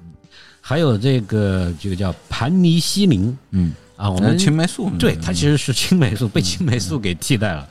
[0.59, 7.67] 还有这个这个叫盘尼西林嗯，啊，我们青霉素对它其实是青霉素，被青霉素给替代了。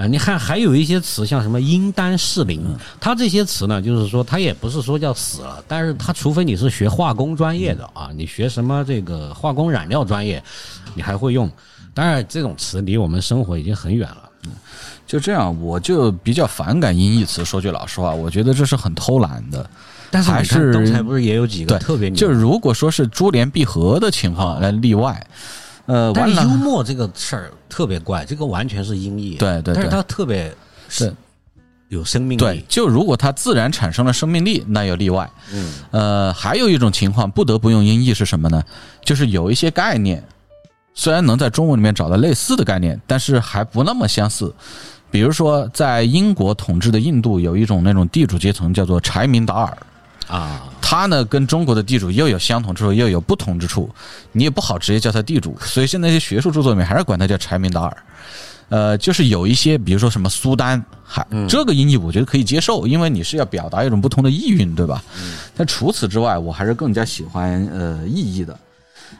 [0.00, 2.64] 啊，你看还有一些词，像什么阴丹士林，
[2.98, 10.42] 它这些词呢，就是说它也不是说叫死了，但是它除非你是学化工专业的啊，你学什么这个化工染料专业，
[10.94, 11.50] 你还会用。
[11.92, 14.30] 当然，这种词离我们生活已经很远了。
[15.06, 17.44] 就这样，我就比较反感音译词。
[17.44, 19.68] 说句老实话，我觉得这是很偷懒的。
[20.10, 25.24] 但是还是刚才不是也有几个特别牛就如果说是珠联璧合的情况来例外，
[25.90, 29.74] 呃，完但是幽，默这个事儿特别怪，这个完全是音译，对对对。
[29.74, 30.54] 但是它特别
[30.88, 31.12] 是
[31.88, 32.40] 有生命力。
[32.40, 35.28] 对力，，就如果它自然产生了生命力，那有例外。
[35.52, 38.62] 嗯，呃，还有一种情况不得不用音译是什么呢？
[39.04, 40.22] 就是有一些概念，
[40.94, 44.54] 虽然能在中文里面找到类似的概念，但是还不那么相似。
[45.10, 49.76] 比如说，在英国统治的印度，有一种那种地主阶层叫做柴明达尔，
[50.30, 53.90] 啊，他呢跟中国的地主又有相同之处，又有不同之处，
[54.32, 57.96] 你也不好直接叫他地主，所以现在一些学术著作里面还是管他叫柴明达尔。
[58.68, 65.02] 呃，就是有一些，比如说什么苏丹，还这个音译我觉得可以接受，因为你是要表达一种不同的意蕴，对吧？
[65.56, 68.56] 但除此之外，我还是更加喜欢呃意译的。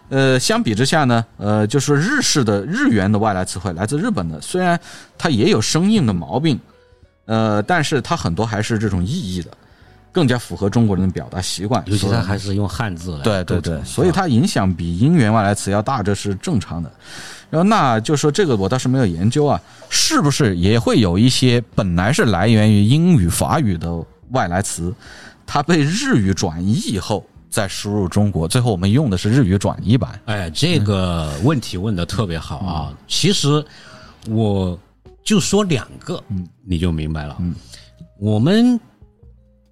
[0.08, 4.78] 呃，相比之下呢，呃，就是日式的日元的外来词汇来自日本的，虽然
[5.18, 6.56] 它也有生硬的毛病，
[7.24, 9.50] 呃，但是它很多还是这种意译的，
[10.12, 11.82] 更加符合中国人的表达习惯。
[11.86, 16.90] 尤其所以它还是用汉字来对对对，所以它影响比音源外来词要大，这是正常的。
[17.50, 23.92] 然后那就说这个我倒是没有研究啊，是不是也会有一些本来是来源于英语、法语的
[24.30, 24.94] 外来词，
[25.44, 30.20] 它被日语转译以后再输入中国，最后我们用的是日语转译版。
[30.26, 32.94] 哎，这个问题问的特别好啊！
[33.08, 33.64] 其实
[34.28, 34.78] 我
[35.24, 37.36] 就说两个，嗯你就明白了。
[37.40, 37.52] 嗯，
[38.20, 38.78] 我们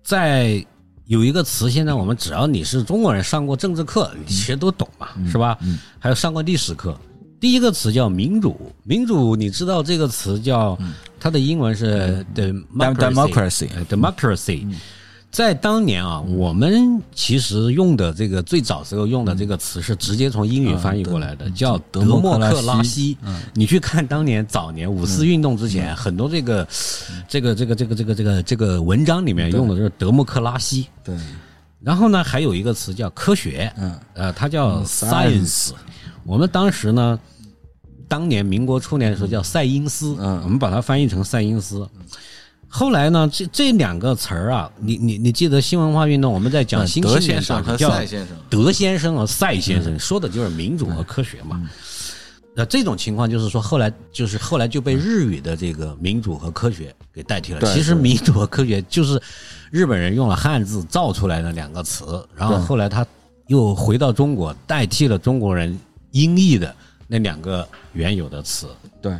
[0.08, 0.64] 在
[1.04, 5.58] 有一个词，现在我们只要你是中国人，上过政治课，你其实都懂嘛，是吧？
[5.60, 6.98] 嗯还有上过历史课。
[7.38, 10.78] 第一个词叫民主，民主你知道这个词叫
[11.20, 14.66] 它的英文是 democracy，democracy。
[15.38, 23.16] 在当年啊，我们其实用的这个最早时候用的这个词是直接从英语翻译过来的，叫德莫克拉西。
[23.54, 26.66] 你去看当年早年五四运动之前，很多这个
[27.28, 30.88] 这个这个这个这个这个这个文章里面用的就是德莫克拉西。
[31.04, 31.16] 对，
[31.80, 35.70] 然后呢，还有一个词叫科学，嗯，呃，它叫 science science。
[36.24, 37.16] 我们当时呢，
[38.08, 40.42] 当年民国初年的时候叫赛因斯，嗯。
[40.42, 41.88] 我们把它翻译成赛因斯。
[42.68, 51.60] 后来呢，这这两个词儿啊，你你你记得新文化运动，我们在讲新德青年先生和赛先生，德先生和赛先生说的就是民主和科学嘛。
[52.54, 57.60] 那这种情况就是说，后来就是后来就被日语的这个民主和科学给代替了。
[57.72, 59.20] 其实民主和科学就是
[59.70, 63.06] 日本人用了汉字造出来的两个词，然后后来他
[63.46, 65.78] 又回到中国，代替了中国人
[66.10, 66.74] 音译的
[67.06, 68.66] 那两个原有的词。
[69.00, 69.16] 对，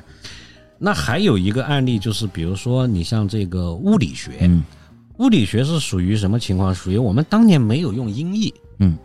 [0.79, 4.62] 那还有一个案例就是，比如说你像这个物理学，嗯。
[5.19, 6.73] 物理学是属于什么情况？
[6.73, 8.97] 属于我们当年没有用音译，嗯。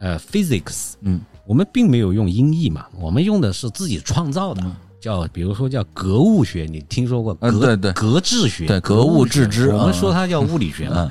[0.00, 1.20] 呃，physics，嗯。
[1.46, 4.62] 我们并没有用音译嘛，我们用的是自己创造的，
[5.00, 7.92] 叫比如说叫格物学，你听说过格、呃对对。
[7.92, 11.08] 格致学，对格物致知我们嗯说它叫物理学嘛。
[11.08, 11.10] 嗯。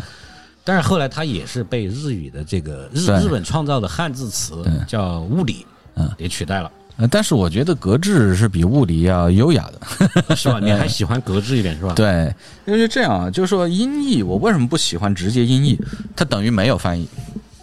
[0.66, 10.36] 但是后来它也是被日语的这个日日本创造的汉字词叫物理，嗯，给取代了，呃但是我觉得格致是比物理要优雅的。
[10.36, 10.60] 是吧？
[10.60, 11.94] 你还喜欢格致一点是吧？
[11.94, 12.34] 对，
[12.66, 15.80] 因为是这样啊，就是说音译，我为什么不喜欢直接音译？
[16.16, 17.08] 它等于没有翻译，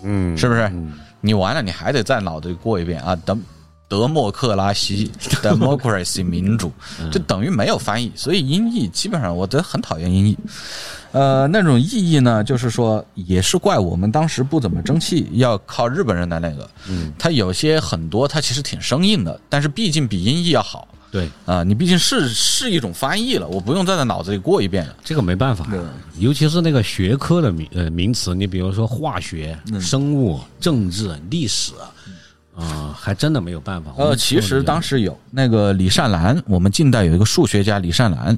[0.02, 0.62] 嗯，是不是？
[0.72, 3.34] 嗯你完了，你还得在脑子里过一遍啊，德
[3.88, 5.10] 德莫克拉西
[5.42, 6.70] democracy 民主，
[7.10, 10.38] 就等于没有翻译，所以音译基本上我都很讨厌音译。
[11.14, 16.68] 呃，那种意义呢，就是说也是怪我们当时不怎么争气，要靠日本人来那个。
[16.88, 20.88] 嗯，它有些很多它其实挺生硬的，但是毕竟比音译要好。
[21.12, 24.84] 对，啊、你毕竟是是一种翻译了，我不用再在脑子里过一遍。
[24.86, 24.96] 了。
[25.04, 25.64] 这个没办法。
[25.70, 25.78] 对，
[26.18, 29.80] 尤其是那个学科的名呃名词，你比如说化学、嗯。
[29.80, 31.72] 生物、政治、历史，
[32.56, 33.92] 啊、还真的没有办法。
[33.96, 38.36] 呃，其实当时时有那个李善兰，我们近代有一个数学家李善兰，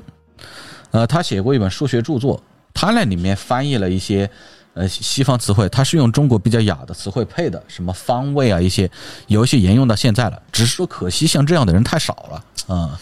[0.91, 2.39] 呃，他写过一本数学著作，
[2.77, 4.31] 他那里面翻译了一些
[4.75, 8.89] 呃西西方词汇，他是用中国比较雅的词汇配的，什么方位啊一些，
[9.29, 13.01] 有一些沿用到现在了，只是说可惜像这样的人太少了啊、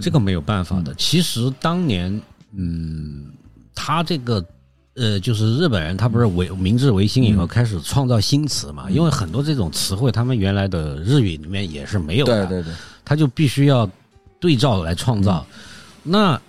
[0.00, 0.94] 这个没有办法的。
[0.94, 2.22] 其实当年，
[2.56, 3.32] 嗯，
[3.74, 4.44] 他这个
[4.94, 8.88] 呃，就是日本人他不是维明治维新以嗯后开始创造新词嘛？
[8.90, 13.90] 因为很多这种词汇他们原来的日语里面也是没有的，对对对，他就必须要
[14.38, 15.44] 对照来创造。
[15.48, 15.56] 嗯
[16.02, 16.40] 那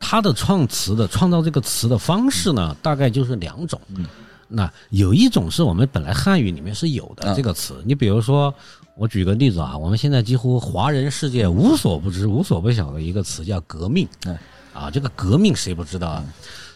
[0.00, 3.80] 他的创词的创造这个词的方式呢，大概就是两种。
[3.94, 4.04] 嗯
[4.52, 8.52] 那有一种是我们本来汉语里面是有的嗯这个词，你比如说，
[8.96, 14.08] 我举个例子啊，我们现在几乎华人世界无所不知、无所不晓的一个词叫革命。
[14.26, 14.36] 嗯
[14.74, 16.24] 啊，这个革命谁不知道啊？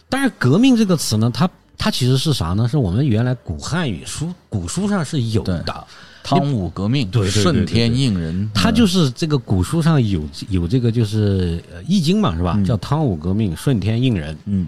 [0.07, 2.65] 但是革命这个词呢，它它其实是啥呢？
[2.65, 5.85] 是我们原来古汉语书古书上是有的。
[6.27, 12.59] 汤武革命，顺天应人，他就是这个古书上有有这个就是呃《易经》嘛，是吧？
[12.65, 14.35] 叫汤武革命，顺天应人。
[14.45, 14.67] 嗯。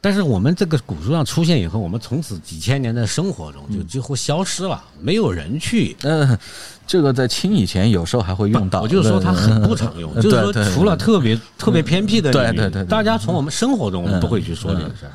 [0.00, 5.96] 但是我们这个古书上出现以后，我们从此几千年的生活中就几乎消失了，没有人去。
[6.02, 6.38] 呃，
[6.86, 12.84] 这个在清以前有时候还会用到，我就说它很不常用， 就是说除了特别特别偏僻的领域，对对对对。
[12.84, 15.12] 大家从我们生活中我们不会去说这个事儿。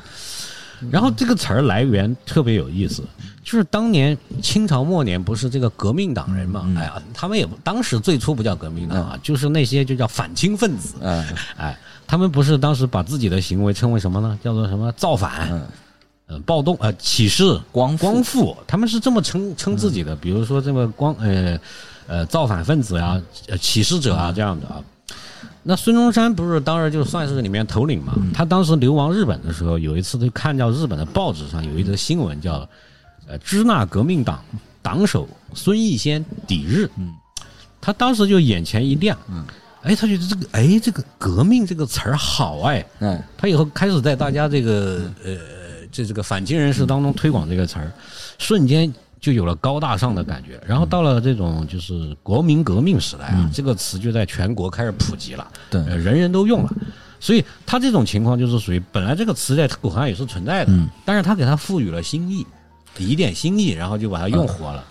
[0.90, 3.02] 然后这个词儿来源特别有意思，
[3.42, 6.66] 就是当年清朝末年不是这个革命党人嘛？
[6.76, 10.94] 哎呀，他们也不当时最初不叫革命党啊，就是那些就叫反清分子。
[11.00, 11.24] 嗯
[11.56, 14.38] 哎，他们不是当时把自己的行为称为什么呢？
[14.42, 15.62] 叫做什么造反、嗯
[16.26, 20.14] 呃暴动、呃起事、光复光复，他们是这么称称自己的。
[20.14, 21.58] 比如说这个光呃
[22.06, 24.80] 呃造反分子啊、呃起事者啊这样的啊。
[25.62, 28.14] 那孙中山不是当时就算是里面头领嘛？
[28.32, 32.66] 他当时流亡日本的时候，有一次就看到日本的报纸上有一则新闻叫
[33.28, 34.42] “呃支那革命党
[34.80, 36.88] 党首孙逸仙抵日”，
[37.80, 39.18] 他当时就眼前一亮，
[39.82, 43.22] 哎，他觉得这个哎这个革命这个词儿好哎，嗯。
[43.36, 45.36] 他以后开始在大家这个呃
[45.92, 47.92] 这这个反清人士当中推广这个词儿，
[48.38, 50.60] 瞬间就有了高大上的感觉。
[50.66, 55.80] 然后到了这种就是国民革命时代啊，这个词就在全国开始普及了，对。
[55.84, 56.72] 呃人人都用了。
[57.22, 60.72] 所以他这种情况就是属于本来这个词在古汉语是存在的，
[61.04, 62.46] 但是他给它赋予了新意，
[62.96, 64.82] 一点新意，然后就把它用活了。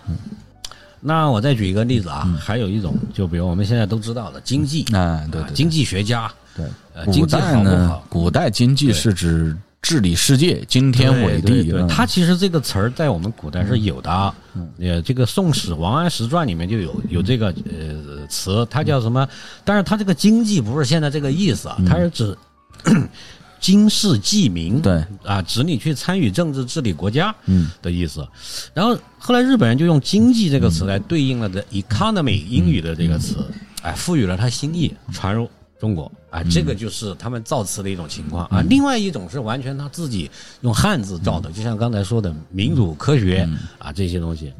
[1.00, 6.64] 那我再举一个例子啊，还有一种，就比如我们现在都知道的经济，啊，对经济学家，对。
[7.12, 14.34] 经济好不代呢好，古代经济是指治理世界、惊天伟地，对它其实这个词儿在我们古代是有的啊。
[14.78, 19.26] 呃，这个《宋史·王安石传》里面就有有这个呃词，它叫什么？
[19.64, 22.36] 但是它这个经济不是现在这个意思啊，它是指
[23.58, 25.04] 经世济民，对。
[25.24, 27.70] 啊，指你去参与政治治理国家嗯。
[27.82, 28.26] 的意思。
[28.74, 33.36] 然后后来日本人就用经济这个词来对应了的 economy 英语的这个词，
[33.82, 36.10] 哎，赋予了它新意，传入中国。
[36.30, 38.62] 啊，这个就是他们造词的一种情况啊。
[38.68, 44.52] 另外一种是完全他自己用汉字造的，就像刚才说的民主、科学啊这些东西。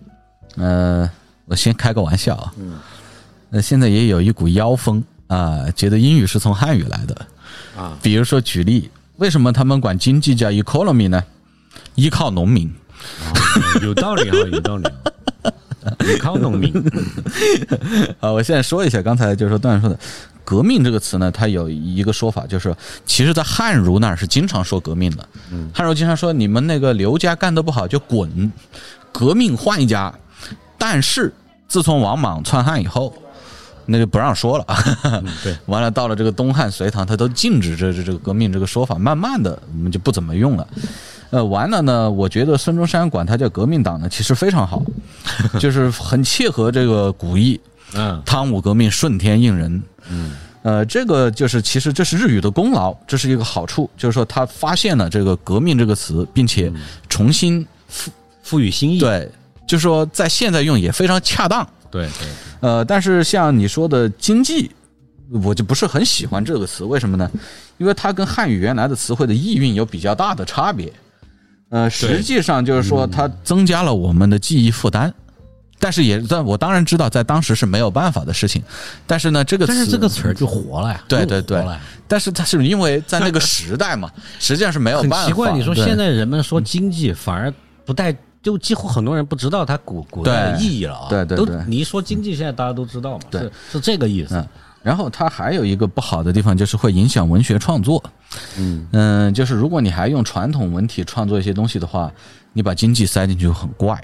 [0.56, 1.09] 呃，
[1.44, 2.72] 我先开个玩笑啊，嗯，
[3.50, 7.26] 呃，现在也有一股妖风啊，觉得英语是从汉语来的
[7.76, 11.22] 啊，比如说举例，为什么他们管经济叫 economy 呢？
[11.94, 12.68] 依靠农民，
[13.22, 13.30] 啊，
[13.83, 14.94] 有道理啊， 有道理啊。
[16.00, 16.72] 依靠农民，
[18.20, 19.98] 啊，我现在说一下，刚才就是说段员说的
[20.50, 22.74] “革命”这个词呢，它有一个说法，就是
[23.06, 25.28] 其实，在汉儒那儿是经常说革命的。
[25.52, 28.50] 嗯，汉儒经常说你们那个刘家干得不好就滚，
[29.12, 30.12] 革命换一家。
[30.76, 31.32] 但是
[31.68, 33.14] 自从王莽篡汉以后，
[33.86, 34.66] 那就不让说了。
[35.44, 40.66] 对， 完了到了这个东汉、隋唐，他都禁止这这这个革命这个说法，慢慢的我们就不怎么用了。
[41.30, 44.82] 呃，完了呢，我觉得孙中山管他叫革命党呢，其实非常好，
[45.60, 47.60] 就是很切合这个古意。
[47.92, 49.82] 嗯汤武革命顺天应人。
[50.11, 56.73] 嗯，呃，这个就是其实这是日语的功劳，这是一个好处，就是说他发现了这个“革命”这个词，并且
[57.09, 58.11] 重新赋
[58.42, 58.99] 赋予新意。
[58.99, 59.31] 对，
[59.66, 61.66] 就是说在现在用也非常恰当。
[61.90, 62.29] 对对，
[62.61, 64.70] 呃，但是像你说的经济，
[65.42, 67.31] 我就不是很喜欢这个词，为什么呢？
[67.79, 70.92] 因为它跟汉语原来的词汇的意蕴有比较大的差别。
[71.70, 75.14] 呃，实际上就是说它增加了我们的记忆负担。
[75.80, 78.62] 但是也，但我当然知道，在当时是没有办法的事情。
[79.06, 81.64] 但是呢，这个词，但是这个词儿就活了呀，对对对
[82.06, 85.16] 但是它是因为在那个时代嘛， 实际上是没有办法。
[85.22, 87.52] 很奇怪，你说现在人们说经济，反而
[87.84, 91.08] 不带，就几乎很多人不知道它古古代的意义了啊。
[91.08, 94.46] 对对对你一说经济，现在大家都知道嘛，对是是这个意思嗯。
[94.82, 98.02] 然后它还有一个不好的地方，就是会影响文学创作。
[98.56, 102.10] 嗯嗯，就是如果你还用传统文体创作一些东西的话，
[102.53, 104.03] 你把经济塞进去就很怪。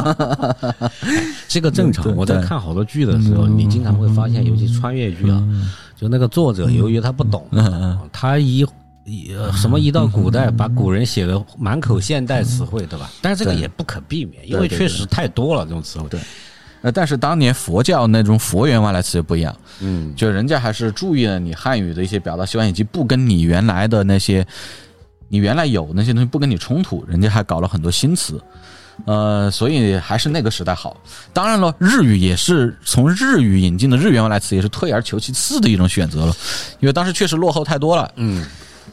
[1.48, 2.14] 这个正常。
[2.16, 5.42] 我在看好多剧的时候，你经常会发现，尤其穿越剧啊，
[5.96, 7.46] 就那个作者由于他不懂，
[8.12, 8.66] 他一。
[9.60, 13.10] 什么一到古代，把古人写的满口现代词汇，对吧？
[13.20, 16.08] 但是这个也不可避免，因为确实太多了这种词汇。
[16.08, 16.20] 对
[16.82, 24.46] 呃，但是当年佛教那种佛缘外来词就不一样，嗯，就人家还是注意了你汉语的一些表达习惯，以及不跟你原来的那些
[25.32, 28.38] 你原来有那些东西不跟你冲突，人家还搞了很多新词。
[29.06, 30.94] 呃，所以还是那个时代好。
[31.32, 36.36] 当然了，日语也是从日语引进的日元外来词，也是退而求其次的一种选择了，
[36.80, 38.12] 因为当时确实落后太多了。
[38.16, 38.44] 嗯，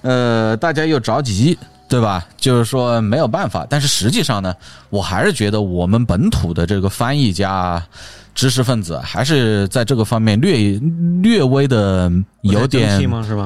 [0.02, 1.60] 呃，大家又着急，
[1.90, 2.26] 对吧？
[2.38, 3.68] 就是说没有办法。
[3.70, 4.56] 但是实际上呢，
[4.90, 7.86] 我还是觉得我们本土的这个翻译家、
[8.40, 10.80] 知识分子，还是在这个方面略
[11.22, 12.10] 略微的
[12.44, 12.98] 有点？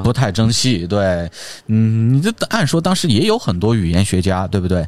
[0.04, 0.86] 不太争气。
[0.86, 1.28] 对，
[1.66, 4.88] 嗯，你这按说当时也有很多语言学家，对不对？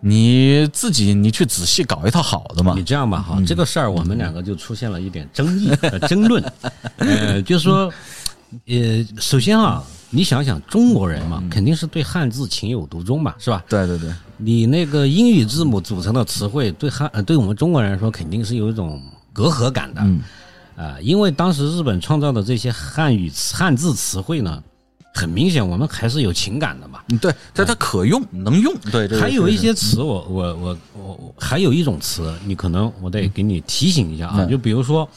[0.00, 2.82] 你自己你去仔细搞一套好的嘛你。
[2.82, 6.42] 这样吧，嗯哈，这个事儿我们两个就出现了一点争议、 和争论。
[6.96, 7.92] 呃，就是说，
[8.66, 9.80] 呃，首先啊，
[10.10, 13.62] 你想想，中国人嗯嘛，肯定是对汉字情有独钟嘛，是吧？
[13.68, 19.00] 对对对，你那个英语字母组成的词汇，对汉呃对我们中国人来说，肯定是有一种
[19.38, 20.00] 隔阂感的。
[20.02, 20.20] 嗯。
[20.76, 24.62] 啊、因为当时日本创造的这些汉语汉字词汇呢，
[25.12, 27.00] 很明显我们还是有情感的嘛。
[27.08, 28.72] 嗯对，但它可用，能用。
[28.92, 34.48] 对，对还有一些词我，我我我我，还有一种词，你可能我得给你提醒一下啊，嗯。
[34.48, 35.08] 就比如说，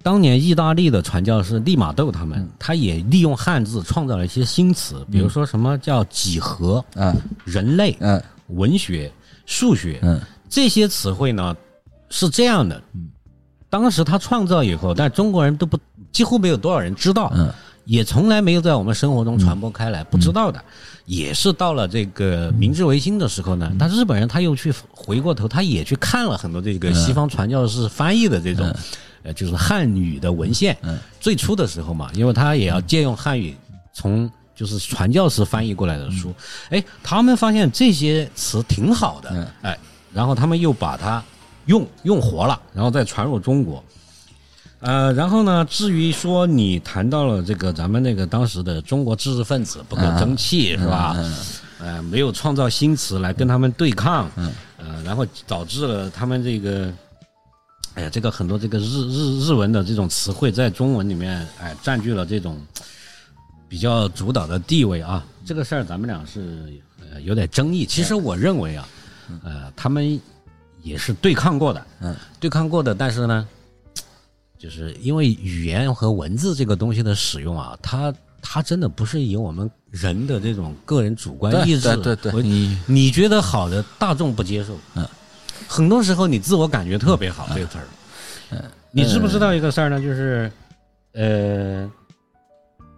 [0.00, 2.28] 当年意大利的传教士利玛窦他嗯。
[2.28, 7.12] 们，他也利用汉字创造了一些新词，比如说什么叫几何、嗯。
[7.44, 8.22] 人类、嗯。
[8.46, 9.10] 文学、
[9.44, 10.20] 数学嗯。
[10.48, 11.56] 这些词汇呢，
[12.12, 12.80] 是这样的。
[13.68, 15.78] 当时他创造以后，但中国人都不
[16.12, 17.50] 几乎没有多少人知道，嗯
[17.84, 20.62] 也从来没有在我们生活中传播开来，不知道的。
[21.06, 28.72] 也是到了这个明治维新的时候呢，但日本人他又去回过头，他也去看了很多这个西方传教士翻译的这种，
[29.24, 30.76] 呃，就是汉语的文献。
[31.18, 33.56] 最初的时候嘛，因为他也要借用汉语
[33.92, 34.30] 从。
[34.54, 36.32] 就是传教士翻译过来的书，
[36.68, 39.76] 哎，他们发现这些词挺好的，哎，
[40.12, 41.24] 然后他们又把它
[41.66, 43.82] 用用活了，然后再传入中国。
[44.80, 51.16] 呃，然后呢，至于说你谈到了这个咱们那个当时的中国知识分子不可争气、是吧？
[51.78, 54.28] 呃，没有创造新词来跟他们对抗，
[54.76, 56.92] 呃，然后导致了他们这个，
[57.94, 62.60] 哎呀，这个很多这个日日日文的这种词汇在中文里面，哎，占据了这种
[63.68, 65.24] 比较主导的地位啊。
[65.46, 67.86] 这个事儿咱们俩是呃有点争议。
[67.86, 68.88] 其实我认为啊，
[69.44, 70.20] 呃，他们
[70.82, 73.46] 也是对抗过的，嗯，对抗过的，但是呢，
[74.58, 84.76] 就是因为语言和文字这个东西的使用啊，它它真的不是以我们人的这种个人主观意志对对对为你你觉得好的，大众不接受。
[84.94, 85.06] 嗯，
[85.68, 87.84] 很多时候你自我感觉特别好，这个词儿。
[88.50, 90.00] 嗯，你知不知道一个事儿呢？
[90.00, 90.50] 就是，
[91.12, 91.90] 呃，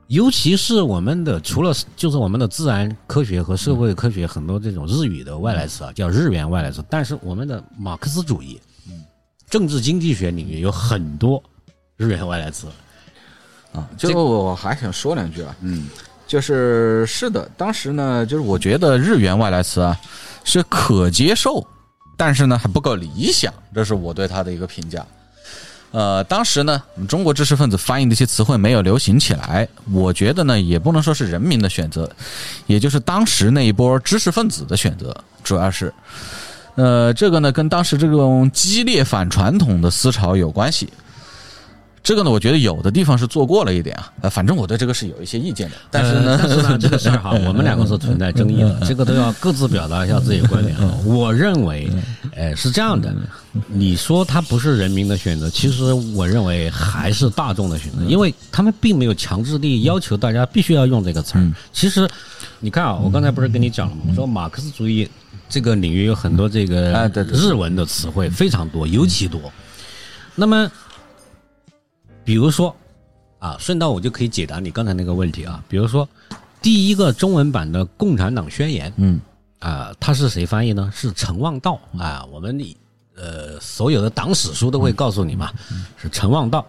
[0.08, 8.60] 尤其是我们的除了就是我们的自然科学和社会科学很多这种日语的外来词啊，叫日元外来词，但是我们的马克思主义，
[9.48, 11.42] 政治经济学领域有很多
[11.96, 12.66] 日元外来词。
[13.72, 15.88] 啊，就我还想说两句啊，嗯，
[16.28, 19.98] 就是是的，当时呢，就是我觉得日元外来词啊
[20.44, 21.66] 是可接受，
[22.16, 25.04] 但是呢还不够理想，这是我对他的一个评价。
[25.94, 32.10] 呃，当时呢，我们中国知识分子翻译的一些词汇没有流行起来，我觉得呢，也不能说是人民的选择，
[32.66, 35.94] 也就是当时那一波知识分子的选择，主要是，
[36.74, 40.88] 呃，这个呢跟当时这种激烈反传统的思潮有关系。
[42.04, 50.94] 这个呢，我觉得有的地方是做过了一点啊，呃，反正我对这个是有一些意见的，但是呢，呃但是呢， 这个事儿哈，我们两个是存在争议的，这个都要各自表达一下自己的观点啊。
[51.06, 51.90] 我认为，
[52.36, 53.10] 呃，是这样的，
[53.68, 61.52] 你说它不是人民的选择，其实我认为还是大众的选择，因为他们并没有强制力要求大家必须要用这个词儿。
[61.72, 62.06] 其实，
[62.60, 64.02] 你看啊，我刚才不是跟你讲了吗？
[64.10, 65.08] 我说马克思主义
[65.48, 69.40] 这个领域有很多这个日文的词汇非常多，尤其多。
[70.36, 70.68] 那么，
[72.24, 72.74] 比如说
[73.38, 75.62] 啊，顺道我就可以解答你刚才那个问题啊。
[75.68, 76.08] 比如说，
[76.62, 79.20] 第一个中文版的《共产党宣言》，嗯
[79.58, 80.90] 啊，它是谁翻译呢？
[80.94, 82.24] 是陈望道啊。
[82.32, 82.58] 我们
[83.16, 85.52] 呃所有的党史书都会告诉你嘛，
[85.96, 86.66] 是陈望道。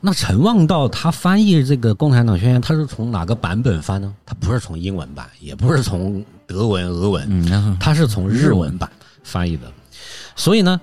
[0.00, 4.14] 那陈望道他翻译这个《共产党宣言》，他是从哪个版本翻呢？
[4.26, 8.90] 他不是从英文版，也不是从德文、俄文，嗯，他是从日文版
[9.22, 9.72] 翻译的，
[10.36, 10.78] 所以呢，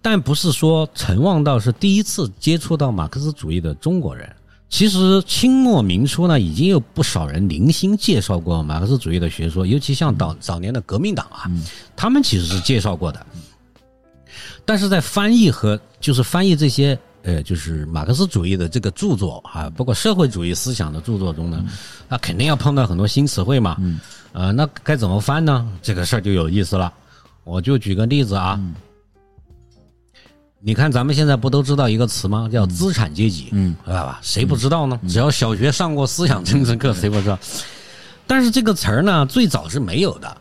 [0.00, 4.28] 但不是说陈望道是第一次接触到马克思主义的中国人。
[4.70, 11.50] 其实清末明初呢，已经有不少人零星介绍过马克思主义的学说，尤其像早早年的革命党啊，
[11.96, 13.26] 他们其实是介绍过的。
[14.66, 21.64] 但是在翻译和就是翻译这些呃，就是马克思主义的这个著作啊，包括社会主义思想的著作中呢，
[22.06, 23.78] 那肯定要碰到很多新词汇嘛。
[24.32, 25.66] 呃，那该怎么翻呢？
[25.80, 26.92] 这个事儿就有意思了。
[27.44, 28.60] 我就举个例子啊，
[30.60, 32.48] 你看咱们现在不都知道一个词吗？
[32.50, 34.18] 叫资产阶级，嗯，知道吧？
[34.22, 34.98] 谁不知道呢？
[35.08, 37.38] 只要小学上过思想政治课，谁不知道？
[38.26, 40.36] 但是这个词儿呢，最早是没有的。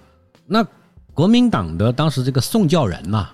[0.47, 0.65] 那
[1.13, 3.29] 国民党的当时这个宋教仁呐、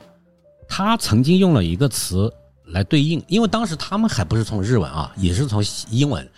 [0.67, 2.31] 他曾经用了一个词
[2.67, 6.29] 来对应，因为当时他们还不是从日文啊，也是从英文，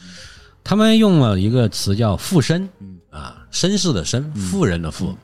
[0.64, 2.68] 他们用了一个词叫“富绅”，
[3.10, 5.16] 啊，绅士的绅，富人的富。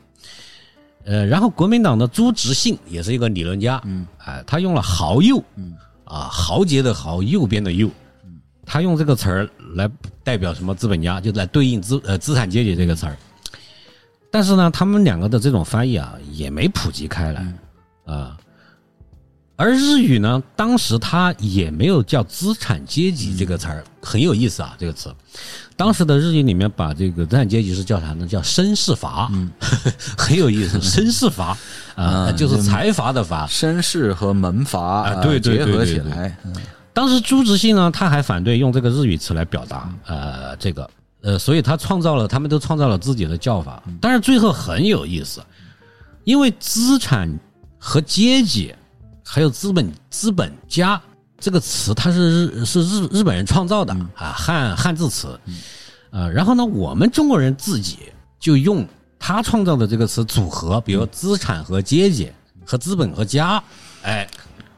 [1.04, 5.76] 呃，然后国民党的朱执信也是一个理论家，嗯，啊，他用了豪右，嗯，
[6.06, 7.90] 啊，豪杰的豪，右边的右，
[8.24, 9.90] 嗯他用这个词儿来
[10.24, 13.18] 代表什么资本家，就来对应资呃资产阶级这个词儿。
[14.32, 17.54] 但是呢，他们两个的这种翻译啊，也没普及开来
[18.06, 18.38] 啊。
[19.58, 25.14] 而日语呢，当时它也没有叫资产阶级这个词儿，很有意思啊，这个词。
[25.82, 28.28] 当时的日语里面把这个资产阶级是叫啥呢？
[28.28, 29.32] 叫绅士阀，
[30.16, 31.58] 很有意思， 绅士阀
[31.96, 33.48] 啊，嗯就是财阀的阀。
[33.48, 36.54] 绅士和门阀啊对对结合起来，嗯
[36.94, 40.88] 当时朱执信呢，他还反对用这个日语词来表达，呃，这个，
[41.24, 43.82] 呃，所以他创造了，他们都创造了自己的叫法。
[44.00, 45.42] 但是最后很有意思，
[46.26, 47.28] 因为资产
[47.80, 48.72] 和阶级，
[49.26, 51.02] 还有资本资本家
[51.42, 55.38] 这个词，它是日是日日本人创造的啊，汉汉字词，
[56.12, 57.98] 呃，然后呢，我们中国人自己
[58.40, 58.88] 就用
[59.20, 62.32] 他创造的这个词组合，比如资产和阶级
[62.64, 63.62] 和资本和家，
[64.04, 64.30] 哎，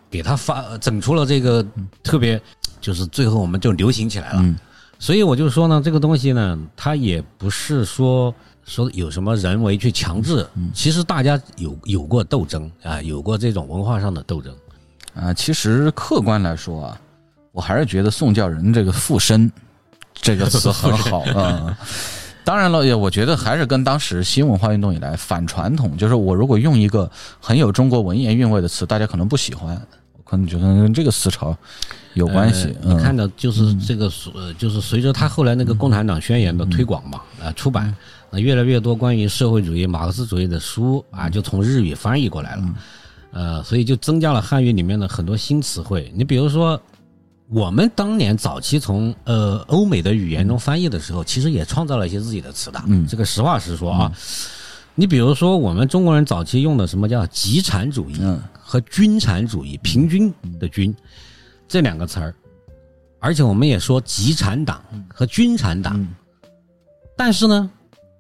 [0.10, 1.64] 给他发整出了这个
[2.02, 2.42] 特别，
[2.80, 4.40] 就是最后我们就流行起来了。
[4.42, 4.58] 嗯
[5.00, 8.34] 所以我就说呢，这个东西呢，它也不是说
[8.64, 14.56] 说有什么人为去强制，其实大家有有过斗争啊，有过这种文化上的斗争。
[15.16, 17.00] 啊，其实客观来说啊，
[17.52, 19.52] 我还是觉得宋教仁这个“附身”
[20.14, 21.78] 这个词很 好啊。
[22.46, 27.10] 当然了，也我觉得还是跟当时新文化运动以来反传统，就是我如果用一个
[27.40, 29.82] 很有中国文言韵味的词，大家可能不喜欢，
[30.26, 31.56] 可能觉得跟这个思潮
[32.16, 32.76] 有关系。
[32.84, 37.96] 呃你看嗯，到就是这个，呃，就是随着他后来那个共产党宣言的推广嘛，啊，出版，
[38.30, 42.64] 那越来越多关于社会主义、马克思主义的书啊，就从日语翻译过来了，
[43.34, 46.12] 呃，所以就增加了汉语里面的很多新词汇。
[46.16, 46.80] 你比如说，
[47.50, 53.06] 我们当年早期从呃欧美的语言中翻译的时候，其实也创造了一些自己的词的，嗯。
[53.08, 54.12] 这个实话实说啊。
[54.96, 58.40] 你比如说，我们中国人早期用的什么叫极产主义嗯。
[58.62, 60.96] 和均产主义，平均的均
[61.68, 62.34] 这两个词儿，
[63.20, 66.08] 而且我们也说极产党和均产党，嗯。
[67.18, 67.70] 但是呢，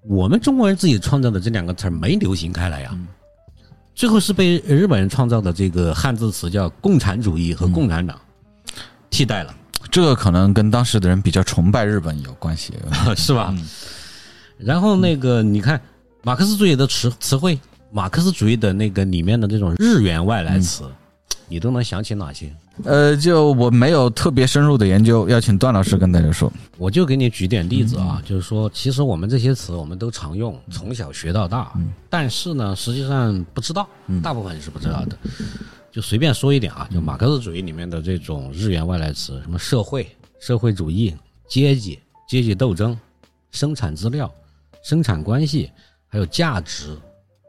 [0.03, 2.97] 我们中国人自己创造的这两个词儿没流行开来呀，
[3.95, 8.19] 最后是被日本人创造的这个汉字词叫共产主义和共产党
[9.09, 9.55] 替代了，
[9.91, 12.73] 这个可能跟当时的人比较崇拜日本有关系。
[13.15, 13.55] 是吧？
[14.57, 15.79] 然后那个你看
[16.23, 17.59] 马克思主义的词词汇，
[17.91, 20.83] 马克思主义的那个里面的这种日元外来词，
[21.47, 22.51] 你都能想起哪些？
[22.83, 26.51] 呃，就我没有特别深入的研究，要请段老师跟大家说。
[26.77, 31.71] 我就给你举点例子啊，就是说，其实我们这些词我们都常用，从小学到大，
[32.09, 33.87] 但是呢，实际上不知道，
[34.23, 35.17] 大部分是不知道的。
[35.91, 40.07] 就随便说一点啊，就马克思主义里面的这种日元外来词，什么社会、
[40.39, 41.15] 社会主义、
[41.47, 42.99] 阶级、阶级斗争、
[43.51, 44.29] 生产资料、
[44.83, 45.69] 生产关系，
[46.07, 46.97] 还有价值、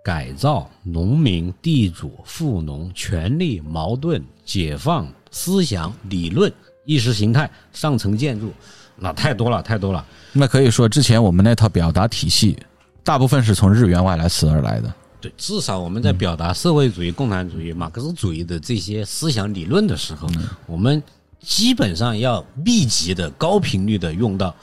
[0.05, 6.53] 改造、农民、地主、富农、权力、矛盾、解放、思想、理论、
[6.84, 8.53] 意识形态、上层建筑，
[8.97, 10.05] 那太多了，太多了。
[10.32, 12.59] 那可以说，之前我们那套表达体系，
[13.03, 14.92] 大部分是从日元外来词而来的。
[15.20, 20.28] 对，至少我们在表达社会主义、共产主义、马克思主义的这些思想理论的时候，
[20.66, 21.03] 我们
[21.40, 24.55] 基本上要密集的、高频率的用到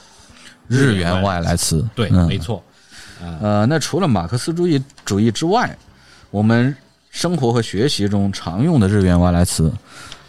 [0.68, 2.62] 日元外来词，对，嗯没错。
[3.20, 5.76] 呃，那除了马克思主义主义之外，
[6.30, 6.74] 我们
[7.12, 9.70] 生活和学习中常用的日元外来词，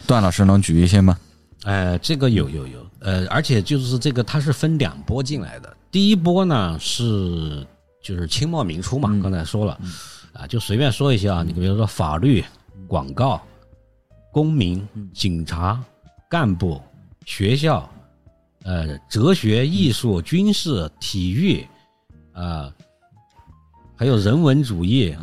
[0.05, 1.17] 段老师能举一些吗？
[1.63, 5.77] 呃，这个有有有，呃，而且就是这个它是分两波进来的。
[5.89, 7.65] 第一波呢是
[8.03, 9.79] 就是清末民初嘛，刚才说了，
[10.33, 12.43] 啊，就随便说一些啊，你比如说法律、
[12.85, 13.41] 广告、
[14.29, 15.81] 公民、警察、
[16.29, 16.81] 干部、
[17.25, 17.89] 学校，
[18.63, 21.65] 呃，哲学、艺术、军事、体育，
[22.33, 22.69] 啊、
[23.95, 25.15] 还有人文主义、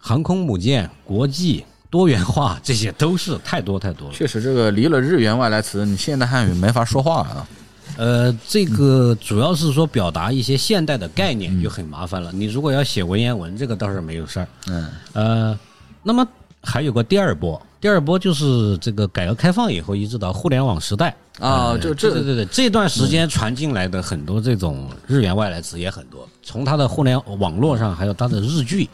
[0.00, 1.64] 航空母舰、国际。
[1.90, 4.14] 多元化，这些都是太多太多了。
[4.14, 7.48] 确实，这个离了日元外来词，你现代汉语没法说话啊。
[7.96, 12.30] 呃，这个主要是说表达一些现代的概念就很麻烦了。
[12.32, 14.46] 你如果要写文言文，这个倒是没有事儿。
[14.68, 15.58] 嗯呃，
[16.04, 16.24] 那么
[16.62, 21.08] 还有个第二波，第二波就是这个改革开放以后，一直到互联网时代
[21.40, 28.88] 啊呃就这对对对，这段时间传进来的很多这种日元外来词也很多，从它的互联网络上，还有它的日剧，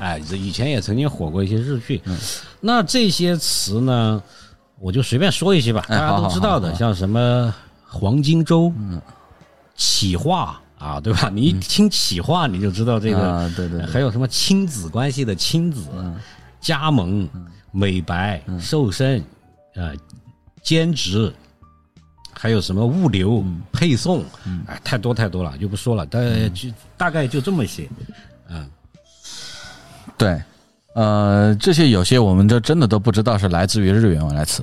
[0.00, 2.00] 哎，这以前也曾经火过一些日剧。
[2.60, 4.22] 那这些词呢，
[4.78, 8.72] 我就随便说一些吧，大家都知道的，像什么黄金周、
[9.76, 11.30] 企划、啊，对吧？
[11.32, 13.32] 你一听企划，你就知道这个。
[13.32, 15.86] 啊，对对对，还有什么亲子关系的亲子、
[16.60, 17.28] 加盟、
[17.70, 19.24] 美白、瘦身，
[19.74, 19.92] 呃，
[20.62, 21.32] 兼职，
[22.32, 24.24] 还有什么物流、配送，
[24.66, 26.04] 哎，太多太多了，就不说了。
[26.06, 27.88] 大概就大概就这么些，
[28.48, 28.68] 嗯，
[30.18, 30.42] 对，
[30.94, 34.62] 呃，这些有些我们这真的都不知道是来自于日元来词。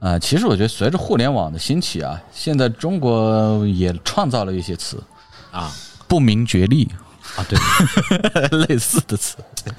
[0.00, 5.02] 啊、其实我觉得随着互联网的兴起啊，现在中国也创造了一些词，
[5.50, 5.72] 啊
[6.06, 6.88] 不明觉厉
[7.36, 7.58] 啊，对。
[8.68, 9.36] 类似的词。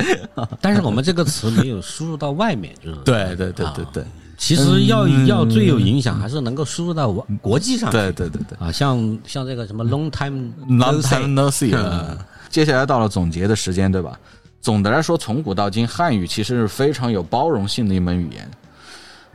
[0.60, 4.04] 但是我们这个词没有输入到外面，就是对对对对对，
[4.38, 7.89] 其实要要最有影响，还是能够输入到国国际上。
[7.89, 8.58] 对对对对。
[8.60, 12.18] 啊，像像这个什么 long time Long time no see 啊。
[12.50, 14.20] 接下来到了总结的时间，对吧？
[14.62, 18.51] 总的来说，从古到今，汉语其实是非常有包容性的一门语言。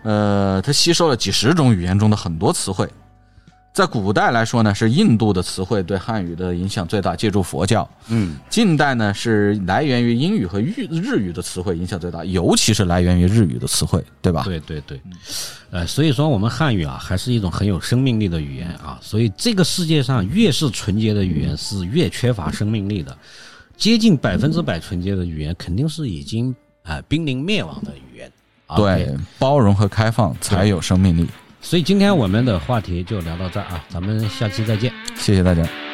[0.03, 2.89] 呃，它吸收了几十种语言中的很多词汇。
[3.73, 7.89] 在古代来说呢，是印度的词汇对汉语的影响最大，借助佛教。
[8.07, 14.43] 嗯，近代呢，是来源于英语和日日语的词汇影响最大，尤其是来源于日语的词汇，对吧？
[14.45, 15.01] 对对对，
[15.71, 18.97] 呃，所以说我们汉语啊，还是一种很有生命力的语言啊。
[19.03, 23.17] 所以这个世界上越是纯洁的语言，是越缺乏生命力的。
[23.77, 28.31] 接近百分之百纯洁的语言，肯定是已经啊、濒临灭亡的语言。
[28.67, 31.27] 啊对，包容和开放才有生命力。
[31.61, 34.93] 所以今天我们的话题就聊到这儿啊，咱们下期再见。
[35.17, 35.94] 谢谢大家。